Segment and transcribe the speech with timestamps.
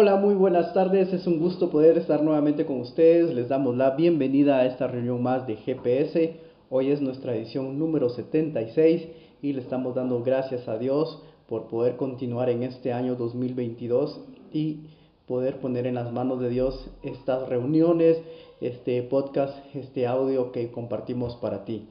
[0.00, 1.12] Hola, muy buenas tardes.
[1.12, 3.34] Es un gusto poder estar nuevamente con ustedes.
[3.34, 6.36] Les damos la bienvenida a esta reunión más de GPS.
[6.70, 9.08] Hoy es nuestra edición número 76
[9.42, 14.20] y le estamos dando gracias a Dios por poder continuar en este año 2022
[14.52, 14.82] y
[15.26, 18.22] poder poner en las manos de Dios estas reuniones,
[18.60, 21.88] este podcast, este audio que compartimos para ti.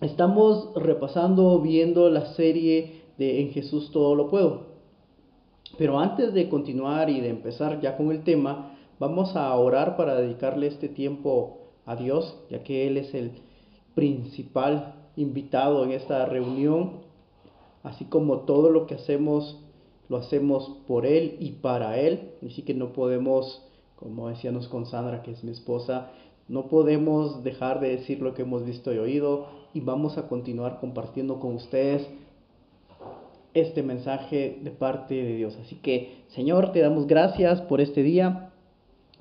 [0.00, 4.73] Estamos repasando, viendo la serie de En Jesús todo lo puedo.
[5.76, 10.14] Pero antes de continuar y de empezar ya con el tema, vamos a orar para
[10.14, 13.32] dedicarle este tiempo a Dios, ya que Él es el
[13.94, 17.02] principal invitado en esta reunión,
[17.82, 19.60] así como todo lo que hacemos
[20.08, 23.62] lo hacemos por Él y para Él, así que no podemos,
[23.96, 26.10] como decíamos con Sandra, que es mi esposa,
[26.46, 30.78] no podemos dejar de decir lo que hemos visto y oído y vamos a continuar
[30.78, 32.06] compartiendo con ustedes
[33.54, 35.56] este mensaje de parte de Dios.
[35.62, 38.50] Así que, Señor, te damos gracias por este día.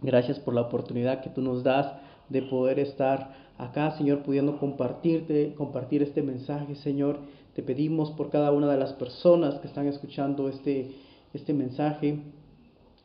[0.02, 1.94] Gracias por la oportunidad que tú nos das
[2.30, 7.20] de poder estar acá, Señor, pudiendo compartirte, compartir este mensaje, Señor.
[7.56, 10.92] Te pedimos por cada una de las personas que están escuchando este,
[11.34, 12.20] este mensaje.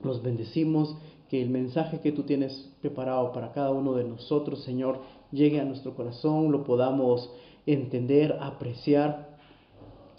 [0.03, 0.97] Los bendecimos,
[1.29, 5.65] que el mensaje que tú tienes preparado para cada uno de nosotros, Señor, llegue a
[5.65, 7.31] nuestro corazón, lo podamos
[7.67, 9.28] entender, apreciar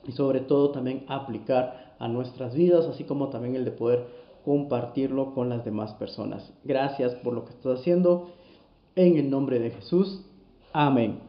[0.07, 4.07] y sobre todo también aplicar a nuestras vidas, así como también el de poder
[4.45, 6.53] compartirlo con las demás personas.
[6.63, 8.29] Gracias por lo que estás haciendo.
[8.95, 10.25] En el nombre de Jesús.
[10.73, 11.19] Amén.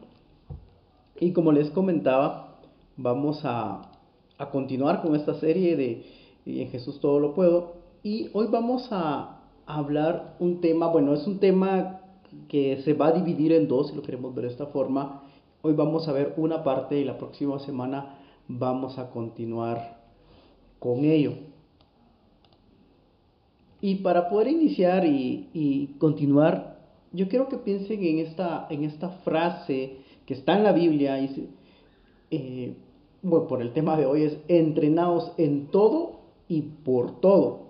[1.19, 2.57] Y como les comentaba,
[2.97, 3.91] vamos a,
[4.37, 6.05] a continuar con esta serie de
[6.45, 7.73] En Jesús todo lo puedo.
[8.03, 12.01] Y hoy vamos a hablar un tema, bueno, es un tema
[12.47, 15.23] que se va a dividir en dos, si lo queremos ver de esta forma.
[15.61, 18.17] Hoy vamos a ver una parte y la próxima semana
[18.59, 20.01] vamos a continuar
[20.79, 21.33] con ello.
[23.81, 26.79] Y para poder iniciar y, continuar,
[27.11, 31.49] yo quiero que piensen en esta, en esta frase que está en la Biblia, y,
[32.29, 32.75] eh,
[33.23, 37.61] bueno, por el tema de hoy es entrenados en todo y por todo.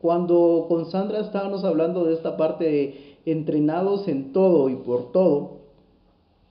[0.00, 5.58] Cuando con Sandra estábamos hablando de esta parte de entrenados en todo y por todo,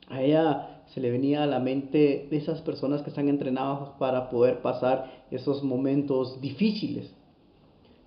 [0.09, 4.61] a se le venía a la mente de esas personas que están entrenadas para poder
[4.61, 7.11] pasar esos momentos difíciles.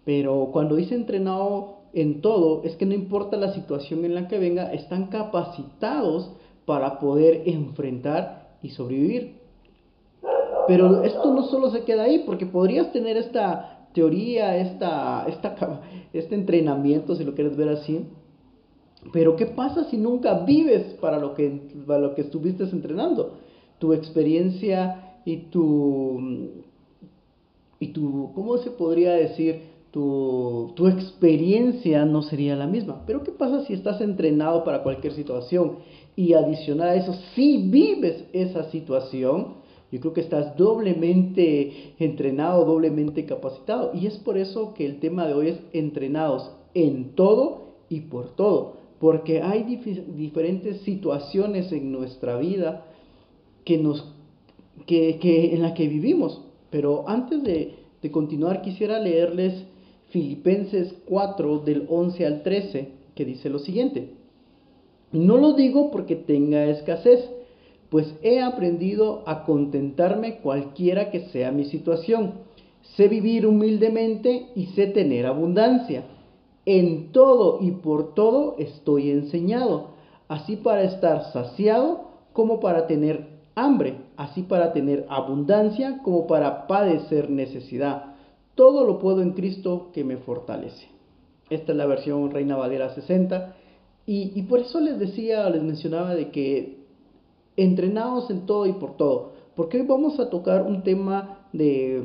[0.04, 4.38] Pero cuando dice entrenado en todo, es que no importa la situación en la que
[4.38, 6.30] venga, están capacitados
[6.64, 9.40] para poder enfrentar y sobrevivir.
[10.66, 16.34] Pero esto no solo se queda ahí, porque podrías tener esta teoría, esta, esta, este
[16.34, 18.06] entrenamiento, si lo quieres ver así,
[19.12, 21.48] pero ¿qué pasa si nunca vives para lo que,
[21.86, 23.38] para lo que estuviste entrenando?
[23.78, 26.20] Tu experiencia y tu,
[27.78, 29.70] y tu, ¿cómo se podría decir?
[29.90, 33.02] Tu, tu experiencia no sería la misma.
[33.06, 35.78] Pero ¿qué pasa si estás entrenado para cualquier situación?
[36.14, 43.24] Y adicional a eso, si vives esa situación, yo creo que estás doblemente entrenado, doblemente
[43.24, 43.92] capacitado.
[43.94, 48.36] Y es por eso que el tema de hoy es entrenados en todo y por
[48.36, 49.80] todo porque hay
[50.14, 52.84] diferentes situaciones en nuestra vida
[53.64, 54.14] que nos,
[54.86, 55.18] que,
[55.54, 56.42] en la que vivimos.
[56.68, 59.64] Pero antes de, de continuar, quisiera leerles
[60.10, 64.10] Filipenses 4 del 11 al 13, que dice lo siguiente.
[65.12, 67.20] No lo digo porque tenga escasez,
[67.88, 72.34] pues he aprendido a contentarme cualquiera que sea mi situación.
[72.96, 76.04] Sé vivir humildemente y sé tener abundancia.
[76.66, 79.90] En todo y por todo estoy enseñado,
[80.28, 87.30] así para estar saciado como para tener hambre, así para tener abundancia como para padecer
[87.30, 88.14] necesidad.
[88.54, 90.88] Todo lo puedo en Cristo que me fortalece.
[91.48, 93.56] Esta es la versión Reina Valera 60.
[94.06, 96.80] Y, y por eso les decía, les mencionaba de que
[97.56, 99.32] entrenados en todo y por todo.
[99.56, 102.02] Porque hoy vamos a tocar un tema de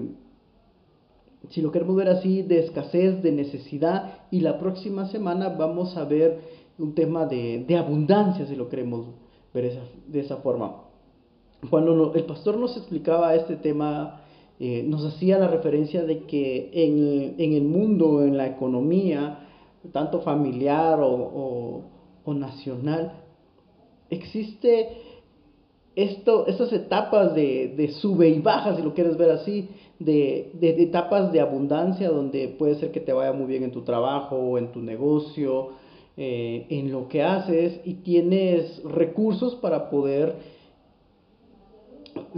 [1.49, 6.05] si lo queremos ver así, de escasez, de necesidad, y la próxima semana vamos a
[6.05, 6.39] ver
[6.77, 9.07] un tema de, abundancia, si lo queremos
[9.53, 10.85] ver de esa forma.
[11.69, 14.21] Cuando el pastor nos explicaba este tema,
[14.59, 19.47] eh, nos hacía la referencia de que en, el mundo, en la economía,
[19.91, 21.83] tanto familiar o,
[22.27, 23.13] nacional,
[24.09, 24.89] existe
[25.95, 29.69] esto, estas etapas de, de sube y baja, si lo quieres ver así,
[29.99, 34.57] de, etapas de abundancia donde puede ser que te vaya muy bien en tu trabajo
[34.57, 35.69] en tu negocio,
[36.17, 40.35] eh, en lo que haces y tienes recursos para poder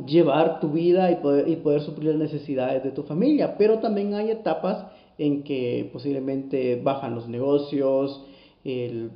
[0.05, 3.55] llevar tu vida y poder, y poder suplir las necesidades de tu familia.
[3.57, 4.85] Pero también hay etapas
[5.17, 8.23] en que posiblemente bajan los negocios,
[8.63, 9.11] el,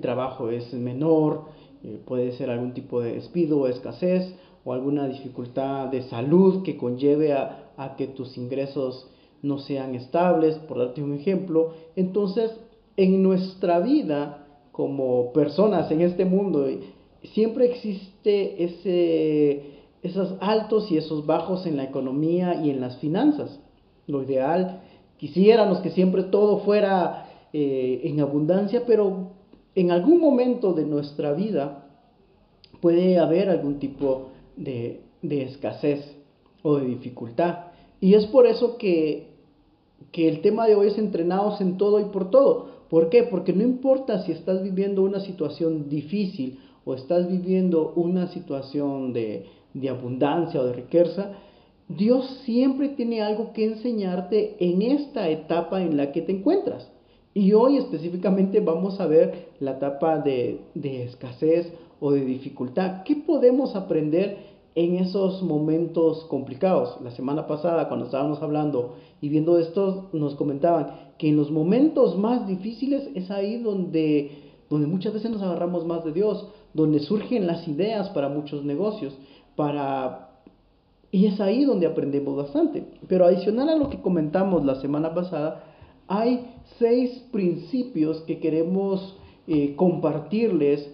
[0.00, 1.46] trabajo es menor,
[1.82, 4.34] eh, puede ser algún tipo de despido o escasez
[4.64, 9.08] o alguna dificultad de salud que conlleve a, a que tus ingresos
[9.40, 11.72] no sean estables, por darte un ejemplo.
[11.96, 12.50] Entonces,
[12.96, 16.68] en nuestra vida como personas en este mundo,
[17.22, 19.62] siempre existe ese,
[20.02, 23.60] esos altos y esos bajos en la economía y en las finanzas.
[24.06, 24.82] Lo ideal,
[25.16, 29.30] quisiéramos que siempre todo fuera eh, en abundancia, pero
[29.74, 31.86] en algún momento de nuestra vida
[32.80, 36.16] puede haber algún tipo de, de escasez
[36.62, 37.67] o de dificultad.
[38.00, 39.28] Y es por eso que,
[40.12, 42.68] que el tema de hoy es entrenados en todo y por todo.
[42.88, 43.24] ¿Por qué?
[43.24, 49.46] Porque no importa si estás viviendo una situación difícil o estás viviendo una situación de,
[49.74, 51.32] de abundancia o de riqueza,
[51.88, 56.90] Dios siempre tiene algo que enseñarte en esta etapa en la que te encuentras.
[57.34, 63.02] Y hoy específicamente vamos a ver la etapa de, de escasez o de dificultad.
[63.04, 67.00] ¿Qué podemos aprender en esos momentos complicados?
[67.02, 70.86] La semana pasada, cuando estábamos hablando y viendo esto, nos comentaban
[71.18, 74.30] que en los momentos más difíciles es ahí donde,
[74.70, 79.18] donde muchas veces nos agarramos más de Dios, donde surgen las ideas para muchos negocios,
[79.56, 80.28] para...
[81.10, 82.84] Y es ahí donde aprendemos bastante.
[83.08, 85.64] Pero adicional a lo que comentamos la semana pasada,
[86.06, 86.46] hay
[86.78, 89.16] seis principios que queremos
[89.48, 90.88] eh, compartirles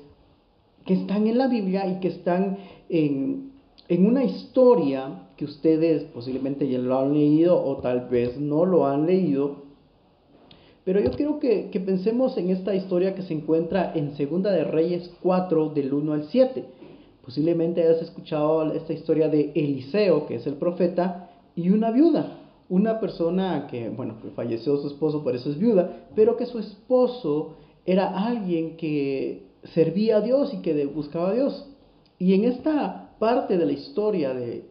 [0.86, 2.56] que están en la Biblia y que están
[2.88, 3.53] en,
[3.88, 8.86] en una historia que ustedes posiblemente ya lo han leído o tal vez no lo
[8.86, 9.64] han leído,
[10.84, 15.10] pero yo quiero que, pensemos en esta historia que se encuentra en Segunda de Reyes
[15.22, 16.64] 4, del 1 al 7.
[17.24, 22.38] Posiblemente hayas escuchado esta historia de Eliseo, que es el profeta, y una viuda.
[22.68, 26.58] Una persona que, bueno, que falleció su esposo, por eso es viuda, pero que su
[26.58, 27.54] esposo
[27.86, 31.66] era alguien que servía a Dios y que buscaba a Dios.
[32.18, 34.64] Y en esta parte de la historia de,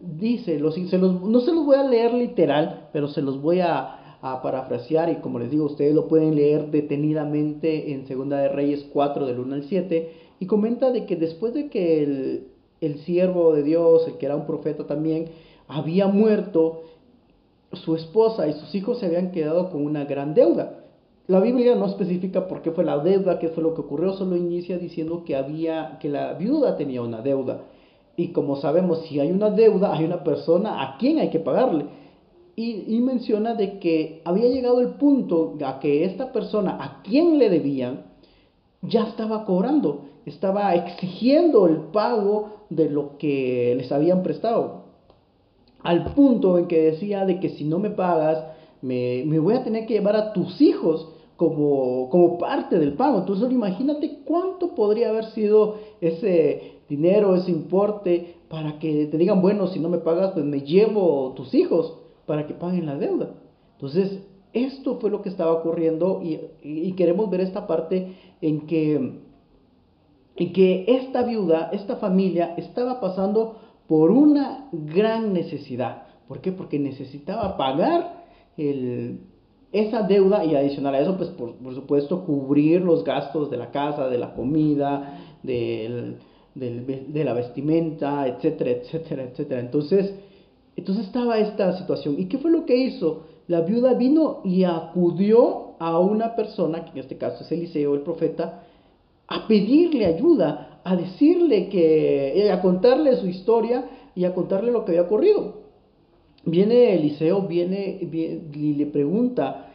[0.00, 3.60] dice, los, se los, no se los voy a leer literal, pero se los voy
[3.60, 8.86] a, parafrasear y como les digo, ustedes lo pueden leer detenidamente en Segunda de Reyes
[8.92, 12.48] 4 del 1 al 7 y comenta de que después de que el,
[12.82, 15.30] el siervo de Dios, el que era un profeta también,
[15.68, 16.82] había muerto,
[17.72, 20.79] su esposa y sus hijos se habían quedado con una gran deuda.
[21.30, 24.34] La Biblia no especifica por qué fue la deuda, qué fue lo que ocurrió, solo
[24.34, 27.60] inicia diciendo que había que la viuda tenía una deuda.
[28.16, 31.84] Y como sabemos, si hay una deuda, hay una persona a quien hay que pagarle.
[32.56, 37.48] Y, menciona de que había llegado el punto a que esta persona a quien le
[37.48, 38.06] debían
[38.82, 44.86] ya estaba cobrando, estaba exigiendo el pago de lo que les habían prestado.
[45.84, 48.46] Al punto en que decía de que si no me pagas,
[48.82, 51.08] me, voy a tener que llevar a tus hijos
[51.40, 53.20] como, como parte del pago.
[53.20, 59.66] Entonces imagínate cuánto podría haber sido ese dinero, ese importe, para que te digan, bueno,
[59.68, 61.96] si no me pagas, pues me llevo tus hijos
[62.26, 63.30] para que paguen la deuda.
[63.72, 64.20] Entonces,
[64.52, 69.20] esto fue lo que estaba ocurriendo y, queremos ver esta parte en que,
[70.36, 73.56] en que esta viuda, esta familia, estaba pasando
[73.88, 76.02] por una gran necesidad.
[76.28, 76.52] ¿Por qué?
[76.52, 78.26] Porque necesitaba pagar
[79.72, 84.08] esa deuda y adicional a eso, pues por, supuesto, cubrir los gastos de la casa,
[84.08, 86.16] de la comida, de
[87.24, 89.60] la vestimenta, etcétera, etcétera, etcétera.
[89.60, 90.14] Entonces,
[90.76, 92.16] entonces estaba esta situación.
[92.18, 93.24] ¿Y qué fue lo que hizo?
[93.48, 98.00] La viuda vino y acudió a una persona, que en este caso es Eliseo, el
[98.00, 98.62] profeta,
[99.26, 103.84] a pedirle ayuda, a decirle que, a contarle su historia
[104.14, 105.59] y a contarle lo que había ocurrido.
[106.44, 109.72] Viene Eliseo, viene, y le pregunta,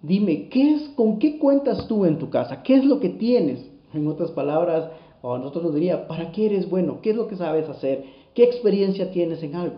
[0.00, 2.62] dime, ¿qué es, ¿con qué cuentas tú en tu casa?
[2.62, 3.68] ¿Qué es lo que tienes?
[3.92, 4.90] En otras palabras,
[5.22, 7.00] o nosotros nos diría, ¿para qué eres bueno?
[7.00, 8.04] ¿Qué es lo que sabes hacer?
[8.34, 9.76] ¿Qué experiencia tienes en algo?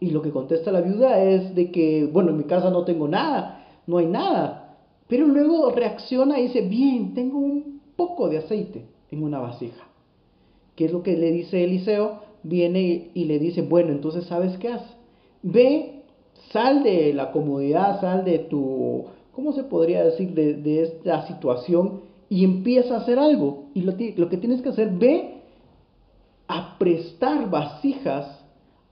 [0.00, 3.06] Y lo que contesta la viuda es de que, bueno, en mi casa no tengo
[3.06, 4.76] nada, no hay nada.
[5.08, 9.86] Pero luego reacciona y dice, bien, tengo un poco de aceite en una vasija.
[10.74, 12.20] ¿Qué es lo que le dice Eliseo?
[12.42, 15.03] Viene y le dice, bueno, entonces ¿sabes qué haces?
[15.44, 16.04] Ve,
[16.52, 20.32] sal de la comodidad, sal de tu, ¿cómo se podría decir?
[20.32, 23.66] De, esta situación y empieza a hacer algo.
[23.74, 25.42] Y lo, que tienes que hacer, ve
[26.48, 28.42] a prestar vasijas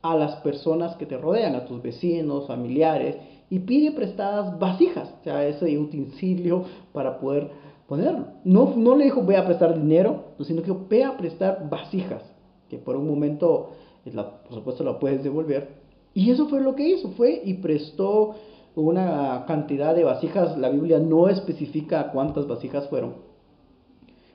[0.03, 3.17] a las personas que te rodean, a tus vecinos, familiares,
[3.49, 7.51] y pide prestadas vasijas, o sea, ese utensilio para poder
[7.89, 8.27] ponerlo.
[8.45, 12.23] No, no le dijo, voy a prestar dinero, sino que ve a prestar vasijas,
[12.69, 13.71] que por un momento,
[14.05, 15.82] por supuesto, la puedes devolver.
[16.15, 18.35] Y eso fue lo que hizo, fue y prestó
[18.75, 23.15] una cantidad de vasijas, la Biblia no especifica cuántas vasijas fueron.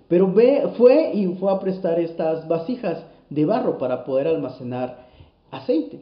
[0.08, 5.08] Pero ve, fue y fue a prestar estas vasijas de barro para poder almacenar
[5.52, 6.02] aceite.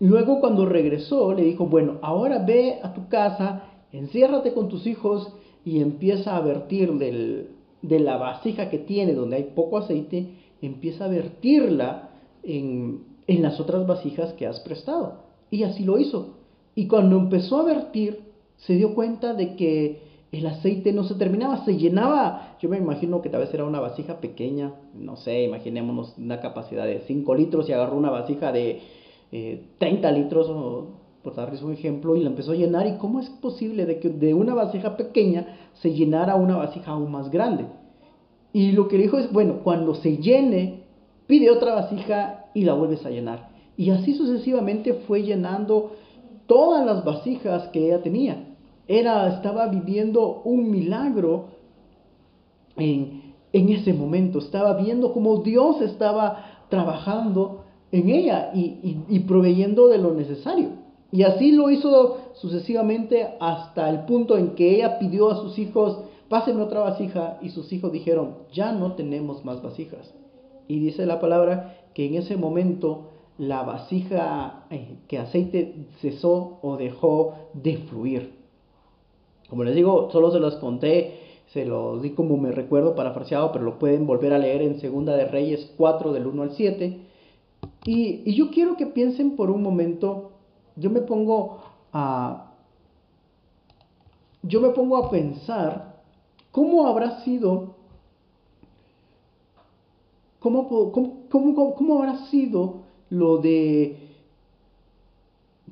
[0.00, 5.32] Luego cuando regresó le dijo, bueno, ahora ve a tu casa, enciérrate con tus hijos
[5.64, 10.28] y empieza a vertir de la vasija que tiene donde hay poco aceite,
[10.62, 12.10] empieza a vertirla
[12.44, 15.20] en, en las otras vasijas que has prestado.
[15.50, 16.38] Y así lo hizo.
[16.74, 18.20] Y cuando empezó a vertir,
[18.56, 20.00] se dio cuenta de que
[20.32, 22.56] el aceite no se terminaba, se llenaba.
[22.60, 26.86] Yo me imagino que tal vez era una vasija pequeña, no sé, imaginémonos una capacidad
[26.86, 28.80] de 5 litros y agarró una vasija de
[29.78, 30.50] 30 eh, litros,
[31.22, 32.86] por darles un ejemplo, y la empezó a llenar.
[32.86, 37.10] ¿Y cómo es posible de que de una vasija pequeña se llenara una vasija aún
[37.10, 37.66] más grande?
[38.52, 40.84] Y lo que dijo es, bueno, cuando se llene,
[41.26, 43.50] pide otra vasija y la vuelves a llenar.
[43.76, 45.92] Y así sucesivamente fue llenando
[46.46, 48.44] todas las vasijas que ella tenía.
[48.86, 51.48] Era, estaba viviendo un milagro
[52.76, 54.38] en, en ese momento.
[54.38, 60.70] Estaba viendo cómo Dios estaba trabajando en ella y, proveyendo de lo necesario.
[61.10, 65.98] Y así lo hizo sucesivamente hasta el punto en que ella pidió a sus hijos,
[66.28, 70.12] pásenme otra vasija, y sus hijos dijeron, ya no tenemos más vasijas.
[70.68, 73.08] Y dice la palabra que en ese momento
[73.38, 78.38] la vasija eh, que aceite cesó o dejó de fluir.
[79.48, 81.20] Como les digo, solo se los conté,
[81.52, 85.16] se los di como me recuerdo parafraseado, pero lo pueden volver a leer en Segunda
[85.16, 87.00] de Reyes 4 del 1 al 7.
[87.86, 90.32] Y, yo quiero que piensen por un momento,
[90.76, 91.60] yo me pongo
[91.92, 92.52] a,
[94.42, 96.02] yo me pongo a pensar
[96.50, 97.76] cómo habrá sido,
[100.38, 103.98] cómo, cómo, cómo, habrá sido lo de,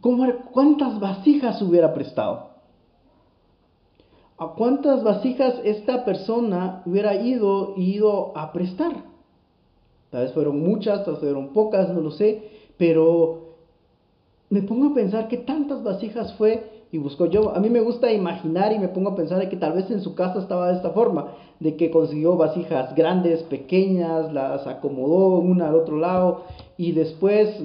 [0.01, 2.57] cuántas vasijas hubiera prestado.
[4.39, 9.05] ¿A cuántas vasijas esta persona hubiera ido, ido a prestar?
[10.11, 13.55] Tal vez fueron muchas, tal vez fueron pocas, no lo sé, pero
[14.51, 17.55] me pongo a pensar que tantas vasijas fue y buscó yo.
[17.55, 20.01] A mí me gusta imaginar y me pongo a pensar de que tal vez en
[20.01, 25.69] su casa estaba de esta forma, de que consiguió vasijas grandes, pequeñas, las acomodó una
[25.69, 26.45] al otro lado
[26.77, 27.61] y después,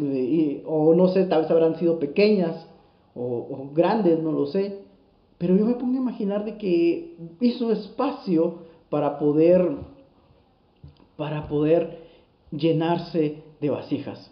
[0.66, 2.68] o no sé, tal vez habrán sido pequeñas
[3.16, 4.80] o, o grandes, no lo sé.
[5.38, 8.60] Pero yo me pongo a imaginar de que hizo espacio
[8.90, 9.78] para poder,
[11.18, 12.02] para poder
[12.52, 14.32] llenarse de vasijas.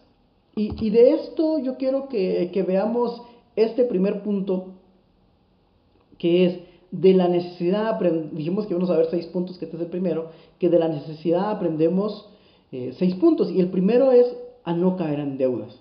[0.56, 3.22] Y, de esto yo quiero que, veamos
[3.56, 4.74] este primer punto,
[6.20, 6.60] que es
[6.92, 8.00] de la necesidad,
[8.32, 10.28] dijimos que vamos a ver seis puntos, que este es el primero,
[10.60, 12.30] que de la necesidad aprendemos
[12.72, 13.50] eh, seis puntos.
[13.52, 14.28] Y el primero es
[14.64, 15.80] a no caer en deudas.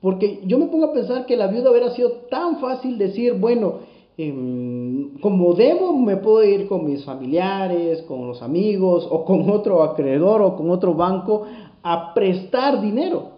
[0.00, 3.80] Porque yo me pongo a pensar que la viuda hubiera sido tan fácil decir, bueno,
[4.16, 9.82] em, como debo, me puedo ir con mis familiares, con los amigos, o con otro
[9.82, 11.44] acreedor, o con otro banco,
[11.82, 13.30] a prestar dinero,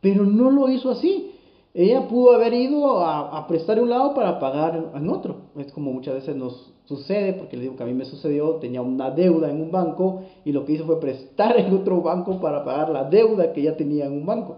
[0.00, 1.32] pero no lo hizo así.
[1.74, 5.36] Ella pudo haber ido a, prestar un lado para pagar en otro.
[5.56, 8.80] Es como muchas veces nos sucede, porque le digo que a mí me sucedió, tenía
[8.80, 12.64] una deuda en un banco y lo que hizo fue prestar en otro banco para
[12.64, 14.56] pagar la deuda que ya tenía en un banco.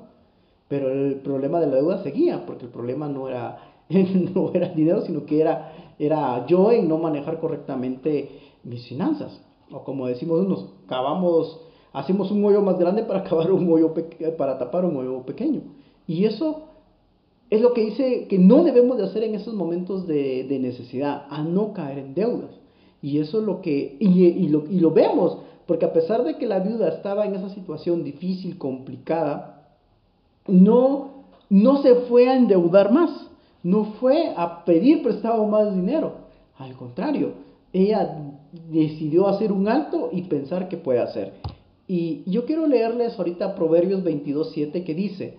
[0.69, 3.59] Pero el problema de la deuda seguía, porque el problema no era,
[4.35, 8.31] no era dinero, sino que era, era yo en no manejar correctamente
[8.63, 9.43] mis finanzas.
[9.73, 11.61] O como decimos unos, cavamos
[11.93, 13.93] hacemos un hoyo más grande para acabar un hoyo
[14.37, 15.63] para tapar un hoyo pequeño.
[16.07, 16.70] Y eso
[17.51, 21.43] es lo que dice que no debemos de hacer en esos momentos de, necesidad, a
[21.43, 22.51] no caer en deudas.
[23.03, 26.47] Y eso es lo que, y, lo, y lo vemos, porque a pesar de que
[26.47, 29.69] la viuda estaba en esa situación difícil, complicada,
[30.47, 33.11] no, no se fue a endeudar más,
[33.63, 36.13] no fue a pedir prestado más dinero.
[36.57, 37.33] Al contrario,
[37.73, 38.17] ella
[38.71, 41.35] decidió hacer un alto y pensar qué puede hacer.
[41.89, 45.39] Y yo quiero leerles ahorita Proverbios 22.7 que dice,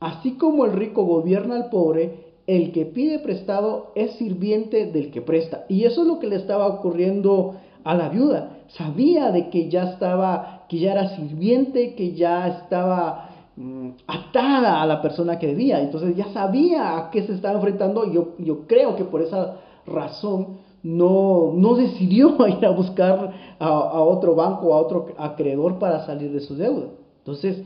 [0.00, 5.20] así como el rico gobierna al pobre, el que pide prestado es sirviente del que
[5.20, 5.64] presta.
[5.68, 8.58] Y eso es lo que le estaba ocurriendo a la viuda.
[8.68, 14.86] Sabía de que ya estaba, que ya era sirviente, que ya estaba mm, atada a
[14.86, 15.80] la persona que debía.
[15.80, 18.10] Entonces ya sabía a qué se estaba enfrentando.
[18.10, 24.34] Yo, yo creo que por esa razón no, no decidió ir a buscar a, otro
[24.34, 26.86] banco, a otro acreedor para salir de su deuda.
[27.18, 27.62] Entonces,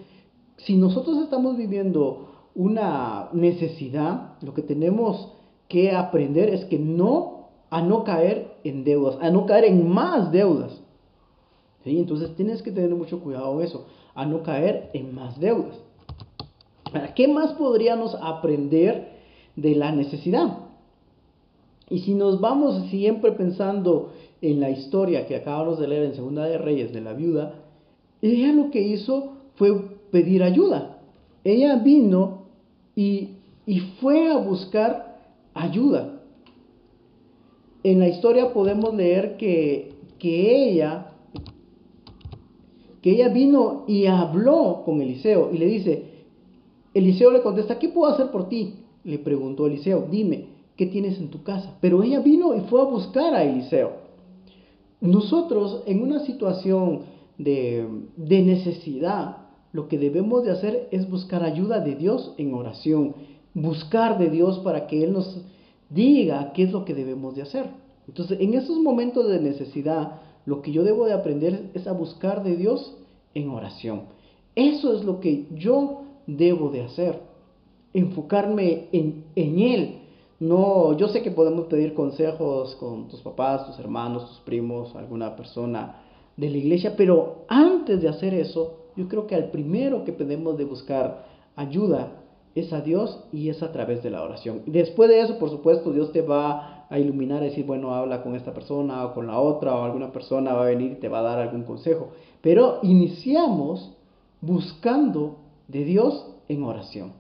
[0.65, 5.33] si nosotros estamos viviendo una necesidad, lo que tenemos
[5.69, 10.31] que aprender es que no, a no caer en deudas, a no caer en más
[10.33, 10.81] deudas.
[11.85, 15.81] Entonces tienes que tener mucho cuidado eso, a no caer en más deudas.
[17.17, 19.13] ¿Qué más podríamos aprender
[19.57, 20.59] de la necesidad.
[21.89, 26.47] Y si nos vamos siempre pensando en la historia que acabamos de leer en Segunda
[26.47, 27.55] de Reyes de la viuda,
[28.23, 31.01] ella lo que hizo fue pedir ayuda.
[31.43, 32.45] Ella vino
[32.95, 33.31] y,
[33.67, 35.19] y fue a buscar
[35.55, 36.21] ayuda.
[37.83, 41.09] En la historia podemos leer que, que ella
[43.03, 46.05] que ella vino y habló con Eliseo y le dice,
[46.95, 48.75] Eliseo le contesta, ¿qué puedo hacer por ti?
[49.03, 51.77] Le preguntó Eliseo, dime, ¿qué tienes en tu casa?
[51.81, 53.91] Pero ella vino y fue a buscar a Eliseo.
[55.01, 57.01] Nosotros en una situación
[57.39, 59.42] de, de necesidad,
[59.73, 63.15] lo que debemos de hacer es buscar ayuda de Dios en oración,
[63.55, 65.41] buscar de Dios para que Él nos
[65.89, 67.67] diga qué es lo que debemos de hacer.
[68.07, 72.43] Entonces, en esos momentos de necesidad, lo que yo debo de aprender es a buscar
[72.43, 72.97] de Dios
[73.35, 74.03] en oración.
[74.55, 77.21] Eso es lo que yo debo de hacer.
[77.95, 79.99] Enfocarme en, en Él.
[80.41, 85.37] No, yo sé que podemos pedir consejos con tus papás, tus hermanos, tus primos, alguna
[85.37, 86.03] persona
[86.37, 90.57] de la iglesia, pero antes de hacer eso, yo creo que al primero que debemos
[90.59, 91.25] de buscar
[91.57, 92.13] ayuda
[92.55, 94.63] es a Dios y es a través de la oración.
[94.67, 98.37] Después de eso, por supuesto, Dios te va a iluminar y decir, bueno, habla con
[98.37, 101.21] esta persona o con la otra o alguna persona va a venir y te va
[101.21, 102.11] a dar algún consejo.
[102.43, 103.97] Pero iniciamos
[104.43, 105.37] buscando
[105.69, 107.13] de Dios en oración,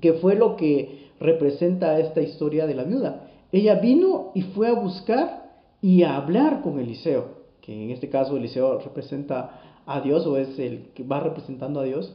[0.00, 3.28] que fue lo que representa esta historia de la viuda.
[3.52, 5.50] Ella vino y fue a buscar
[5.82, 9.60] y a hablar con Eliseo, que en este caso Eliseo representa
[9.90, 12.14] a Dios o es el que va representando a Dios.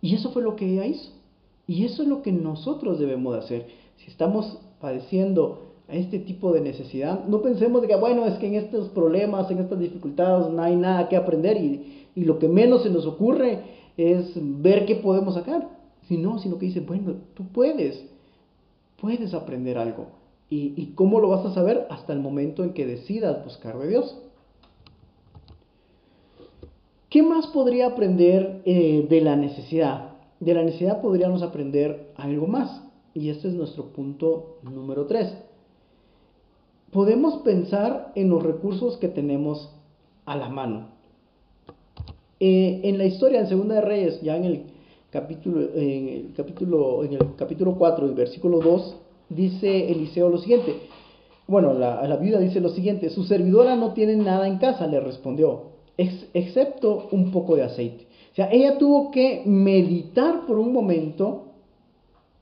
[0.00, 1.10] Y eso fue lo que ella hizo.
[1.66, 3.66] Y eso es lo que nosotros debemos de hacer.
[3.96, 7.24] Si estamos padeciendo este tipo de necesidad.
[7.26, 10.76] No pensemos de que, bueno, es que en estos problemas, en estas dificultades no hay
[10.76, 13.60] nada que aprender y, y lo que menos se nos ocurre
[13.96, 15.68] es ver qué podemos sacar.
[16.08, 18.04] Sino, sino que dice, bueno, tú puedes,
[19.00, 20.06] puedes aprender algo.
[20.48, 21.86] ¿Y, ¿Y cómo lo vas a saber?
[21.90, 24.16] Hasta el momento en que decidas buscar de Dios.
[27.08, 30.10] ¿Qué más podría aprender eh, de la necesidad?
[30.40, 32.82] De la necesidad podríamos aprender algo más.
[33.14, 35.46] Y este es nuestro punto número 3
[36.96, 39.70] podemos pensar en los recursos que tenemos
[40.24, 40.88] a la mano.
[42.40, 44.62] Eh, en la historia en Segunda de Reyes, ya en el
[45.10, 48.96] capítulo, en el capítulo, en el capítulo 4, el versículo 2,
[49.28, 50.74] dice Eliseo lo siguiente.
[51.46, 54.98] Bueno, la, la viuda dice lo siguiente, su servidora no tiene nada en casa, le
[54.98, 58.06] respondió, excepto un poco de aceite.
[58.32, 61.46] O sea, ella tuvo que meditar por un momento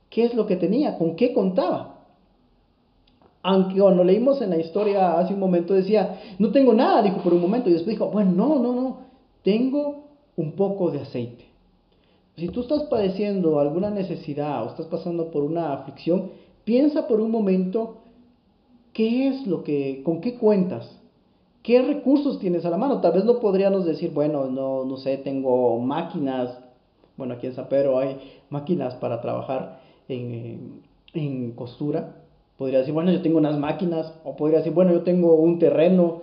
[0.09, 2.05] qué es lo que tenía, con qué contaba.
[3.41, 7.33] Aunque cuando leímos en la historia hace un momento decía, no tengo nada, dijo por
[7.33, 8.97] un momento, y después dijo, bueno, no, no, no,
[9.43, 11.45] tengo un poco de aceite.
[12.35, 16.31] Si tú estás padeciendo alguna necesidad o estás pasando por una aflicción,
[16.65, 17.97] piensa por un momento
[18.91, 20.89] qué es lo que, con qué cuentas,
[21.65, 23.01] qué recursos tienes a la mano.
[23.01, 26.59] Tal vez no podríamos decir, bueno, no, no sé, tengo máquinas,
[27.17, 28.17] bueno, aquí en Zapero hay
[28.49, 30.81] máquinas para trabajar en,
[31.13, 32.15] en costura,
[32.57, 36.21] Podría decir, bueno, yo tengo unas máquinas, o podría decir, bueno, yo tengo un terreno,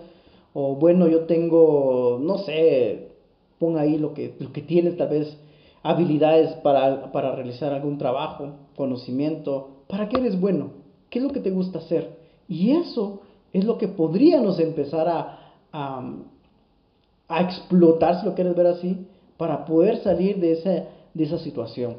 [0.55, 3.09] o bueno, yo tengo, no sé,
[3.59, 5.37] pon ahí lo que, lo que tienes, tal vez
[5.83, 10.71] habilidades para, para realizar algún trabajo, conocimiento, ¿para qué eres bueno?
[11.11, 12.17] ¿Qué es lo que te gusta hacer?
[12.49, 13.21] Y eso
[13.53, 15.39] es lo que podríamos empezar a,
[15.73, 16.13] a,
[17.29, 20.71] a explotar, si lo quieres ver así, para poder salir de esa,
[21.15, 21.97] de esa situación.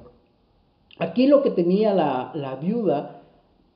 [1.00, 3.22] Aquí lo que tenía la, la viuda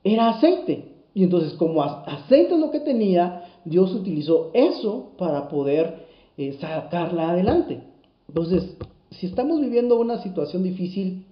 [0.04, 0.92] era aceite.
[1.14, 7.30] Y entonces como aceite es lo que tenía, Dios utilizó eso para poder eh, sacarla
[7.30, 7.82] adelante.
[8.28, 8.76] Entonces,
[9.10, 11.24] si estamos viviendo una situación difícil,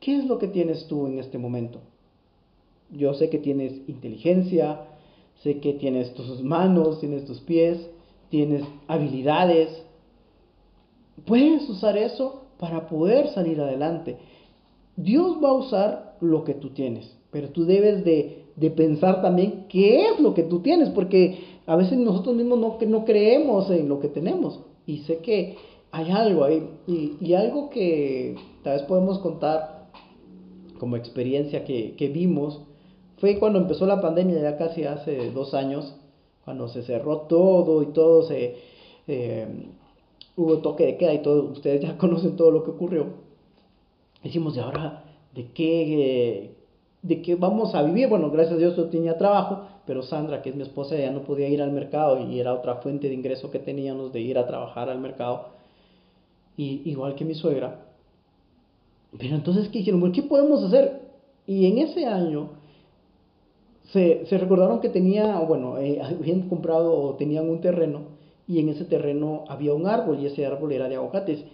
[0.00, 1.80] ¿qué es lo que tienes tú en este momento?
[2.90, 4.80] Yo sé que tienes inteligencia,
[5.42, 7.78] sé que tienes tus manos, tienes tus pies,
[8.30, 9.82] tienes habilidades.
[11.26, 14.18] Puedes usar eso para poder salir adelante.
[14.96, 17.16] Dios va a usar lo que tú tienes.
[17.30, 21.98] Pero tú debes de, pensar también qué es lo que tú tienes, porque a veces
[21.98, 24.60] nosotros mismos no, no creemos en lo que tenemos.
[24.86, 25.56] Y sé que
[25.90, 29.90] hay algo ahí, y, algo que tal vez podemos contar
[30.78, 32.60] como experiencia que, vimos,
[33.18, 35.94] fue cuando empezó la pandemia, ya casi hace dos años,
[36.44, 38.56] cuando se cerró todo y todo se...
[39.06, 39.46] Eh,
[40.36, 43.06] hubo toque de queda y todo, ustedes ya conocen todo lo que ocurrió.
[44.22, 46.54] Decimos, ¿de ahora de qué,
[47.02, 48.08] de qué vamos a vivir.
[48.08, 51.22] Bueno, gracias a Dios yo tenía trabajo, pero Sandra, que es mi esposa, ya no
[51.22, 54.46] podía ir al mercado y era otra fuente de ingreso que teníamos de ir a
[54.46, 55.46] trabajar al mercado,
[56.56, 57.80] y, igual que mi suegra.
[59.18, 60.12] Pero entonces, ¿qué dijeron?
[60.12, 61.02] ¿Qué podemos hacer?
[61.46, 62.50] Y en ese año
[63.94, 68.00] se, se recordaron que tenía, bueno, eh, habían comprado o tenían un terreno
[68.48, 71.44] y en ese terreno había un árbol y ese árbol era de aguacates.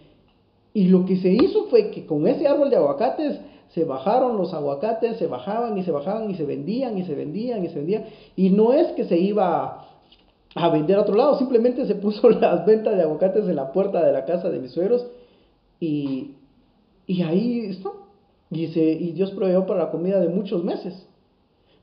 [0.72, 3.38] Y lo que se hizo fue que con ese árbol de aguacates
[3.74, 7.62] se bajaron los aguacates, se bajaban y se bajaban y se vendían y se vendían
[7.62, 8.04] y se vendían.
[8.36, 9.86] Y no es que se iba
[10.54, 14.02] a vender a otro lado, simplemente se puso las ventas de aguacates en la puerta
[14.02, 15.06] de la casa de mis suegros
[15.78, 16.36] y,
[17.06, 17.90] y ahí está.
[18.50, 21.06] Y, y Dios proveyó para la comida de muchos meses.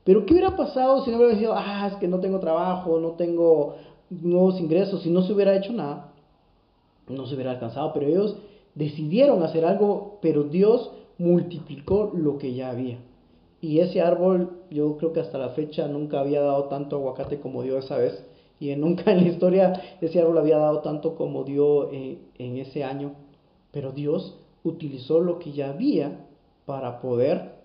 [0.08, 3.10] Pero ¿qué hubiera pasado si no hubiera dicho, ah, es que no tengo trabajo, no
[3.10, 3.74] tengo
[4.08, 6.14] nuevos ingresos, si no se hubiera hecho nada?
[7.08, 8.38] No se hubiera alcanzado, pero ellos
[8.74, 12.96] decidieron hacer algo, pero Dios multiplicó lo que ya había.
[13.60, 17.62] Y ese árbol, yo creo que hasta la fecha nunca había dado tanto aguacate como
[17.62, 18.24] dio esa vez.
[18.58, 22.82] Y nunca en la historia ese árbol había dado tanto como dio eh, en ese
[22.82, 23.12] año.
[23.72, 26.24] Pero Dios utilizó lo que ya había
[26.64, 27.57] para poder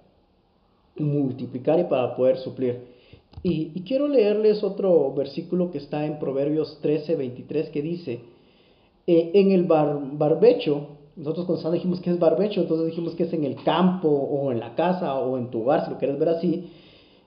[0.98, 2.94] multiplicar y para poder suplir.
[3.42, 8.20] Y, quiero leerles otro versículo que está en Proverbios 13, 23 que dice,
[9.08, 13.44] eh, en el barbecho, nosotros Sandra dijimos que es barbecho, entonces dijimos que es en
[13.44, 16.70] el campo o en la casa o en tu hogar, si lo quieres ver así.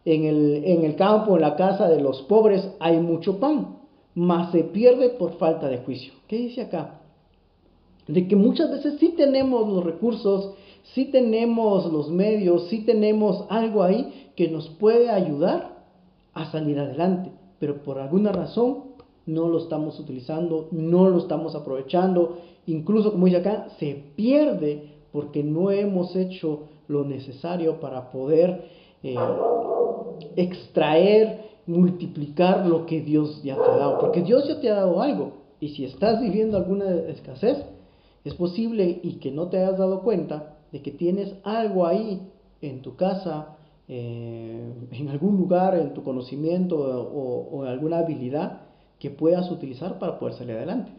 [0.04, 3.78] En el, en el campo, en la casa de los pobres hay mucho pan,
[4.14, 6.14] mas se pierde por falta de juicio.
[6.28, 7.00] ¿Qué dice acá?
[8.06, 10.54] De que muchas veces sí tenemos los recursos,
[10.94, 15.76] sí tenemos los medios, sí tenemos algo ahí que nos puede ayudar
[16.34, 18.84] a salir adelante, pero por alguna razón
[19.26, 25.42] no lo estamos utilizando, no lo estamos aprovechando, incluso como dice acá, se pierde porque
[25.42, 28.64] no hemos hecho lo necesario para poder
[29.02, 29.16] eh,
[30.36, 35.00] extraer, multiplicar lo que Dios ya te ha dado, porque Dios ya te ha dado
[35.00, 37.58] algo, y si estás viviendo alguna escasez,
[38.24, 42.22] es posible y que no te hayas dado cuenta de que tienes algo ahí
[42.60, 43.56] en tu casa,
[43.88, 48.60] eh, en algún lugar, en tu conocimiento o alguna habilidad
[48.98, 50.92] que puedas utilizar para poder salir adelante.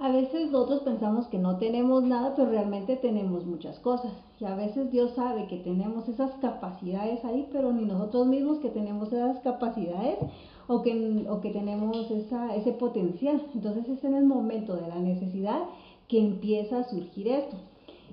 [0.00, 4.12] A veces nosotros pensamos que no tenemos nada, pero realmente tenemos muchas cosas.
[4.38, 8.68] Y a veces Dios sabe que tenemos esas capacidades ahí, pero ni nosotros mismos que
[8.68, 10.18] tenemos esas capacidades
[10.68, 13.42] o que, o que tenemos esa, ese potencial.
[13.52, 15.62] Entonces es en el momento de la necesidad
[16.06, 17.56] que empieza a surgir esto.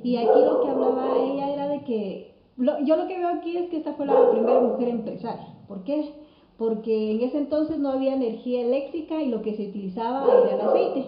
[0.03, 3.69] Y aquí lo que hablaba ella era de que, yo lo que veo aquí es
[3.69, 5.47] que esta fue la primera mujer empresaria.
[5.67, 6.13] ¿Por qué?
[6.57, 10.61] Porque en ese entonces no había energía eléctrica y lo que se utilizaba era el
[10.61, 11.05] aceite.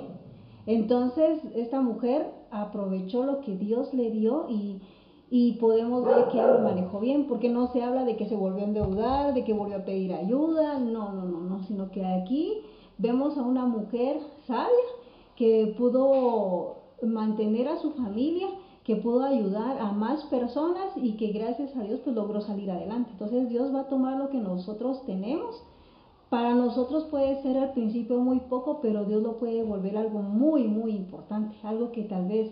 [0.65, 4.81] Entonces, esta mujer aprovechó lo que Dios le dio y,
[5.29, 8.63] y podemos ver que lo manejó bien, porque no se habla de que se volvió
[8.63, 12.61] a endeudar, de que volvió a pedir ayuda, no, no, no, no, sino que aquí
[12.97, 14.69] vemos a una mujer sabia
[15.37, 18.47] que pudo mantener a su familia,
[18.87, 23.11] que pudo ayudar a más personas y que gracias a Dios pues logró salir adelante.
[23.11, 25.61] Entonces Dios va a tomar lo que nosotros tenemos
[26.29, 30.63] para nosotros puede ser al principio muy poco, pero Dios lo puede volver algo muy,
[30.63, 32.51] muy importante, algo que tal vez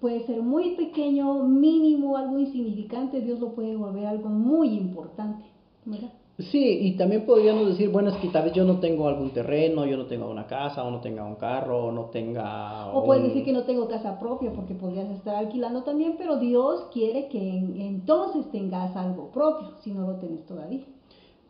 [0.00, 5.44] puede ser muy pequeño, mínimo, algo insignificante, Dios lo puede volver algo muy importante.
[5.86, 6.12] ¿verdad?
[6.38, 9.86] Sí, y también podríamos decir, bueno, es que tal vez yo no tengo algún terreno,
[9.86, 12.94] yo no tengo una casa, o no tenga un carro, o no tenga...
[12.94, 16.88] O puedes decir que no tengo casa propia, porque podrías estar alquilando también, pero Dios
[16.92, 20.84] quiere que entonces tengas algo propio, si no lo tienes todavía.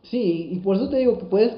[0.03, 1.57] Sí, y por eso te digo que puedes,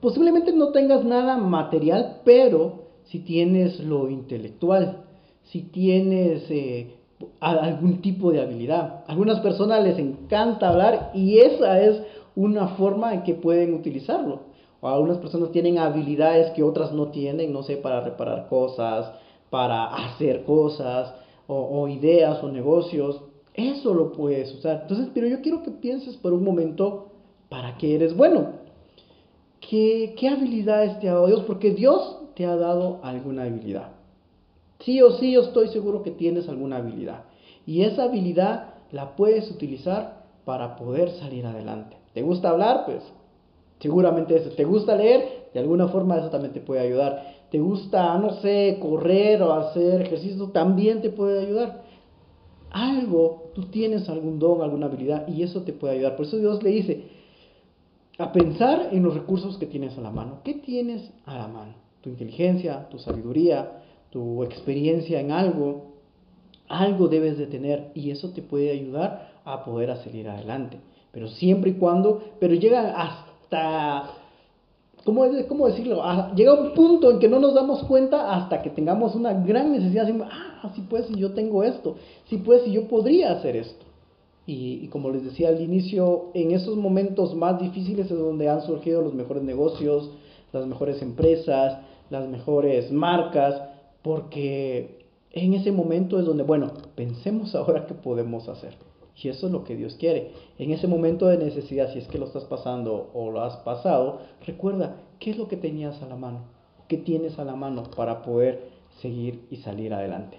[0.00, 5.04] posiblemente no tengas nada material, pero si tienes lo intelectual,
[5.42, 6.94] si tienes eh,
[7.40, 9.04] algún tipo de habilidad.
[9.06, 12.02] A algunas personas les encanta hablar y esa es
[12.38, 14.42] una forma en que pueden utilizarlo.
[14.80, 19.10] Algunas personas tienen habilidades que otras no tienen, no sé, para reparar cosas,
[19.50, 21.14] para hacer cosas,
[21.48, 23.20] o, o ideas o negocios.
[23.54, 24.82] Eso lo puedes usar.
[24.82, 27.10] Entonces, pero yo quiero que pienses por un momento
[27.48, 28.50] para qué eres bueno.
[29.58, 31.42] ¿Qué, ¿Qué habilidades te ha dado Dios?
[31.44, 33.90] Porque Dios te ha dado alguna habilidad.
[34.78, 37.24] Sí o sí, yo estoy seguro que tienes alguna habilidad.
[37.66, 41.97] Y esa habilidad la puedes utilizar para poder salir adelante.
[42.14, 42.84] ¿Te gusta hablar?
[42.86, 43.02] Pues
[43.80, 44.50] seguramente eso.
[44.50, 45.48] ¿Te gusta leer?
[45.52, 47.38] De alguna forma eso también te puede ayudar.
[47.50, 50.48] ¿Te gusta, no sé, correr o hacer ejercicio?
[50.48, 51.82] También te puede ayudar.
[52.70, 56.16] Algo, tú tienes algún don, alguna habilidad y eso te puede ayudar.
[56.16, 57.04] Por eso Dios le dice,
[58.18, 60.40] a pensar en los recursos que tienes a la mano.
[60.44, 61.72] ¿Qué tienes a la mano?
[62.02, 65.94] Tu inteligencia, tu sabiduría, tu experiencia en algo.
[66.68, 70.78] Algo debes de tener y eso te puede ayudar a poder salir adelante.
[71.12, 74.10] Pero siempre y cuando, pero llega hasta,
[75.04, 76.02] ¿cómo, es, cómo decirlo?
[76.34, 80.08] llega un punto en que no nos damos cuenta hasta que tengamos una gran necesidad.
[80.30, 81.96] ah, sí pues, si yo tengo esto,
[82.28, 83.84] sí pues, si yo podría hacer esto.
[84.46, 88.62] Y, y, como les decía al inicio, en esos momentos más difíciles es donde han
[88.62, 90.10] surgido los mejores negocios,
[90.52, 93.60] las mejores empresas, las mejores marcas,
[94.02, 98.87] porque en ese momento es donde, bueno, pensemos ahora qué podemos hacer.
[99.20, 100.30] Y eso es lo que Dios quiere.
[100.58, 104.20] En ese momento de necesidad, si es que lo estás pasando o lo has pasado,
[104.46, 106.44] recuerda qué es lo que tenías a la mano,
[106.86, 110.38] qué tienes a la mano para poder seguir y salir adelante.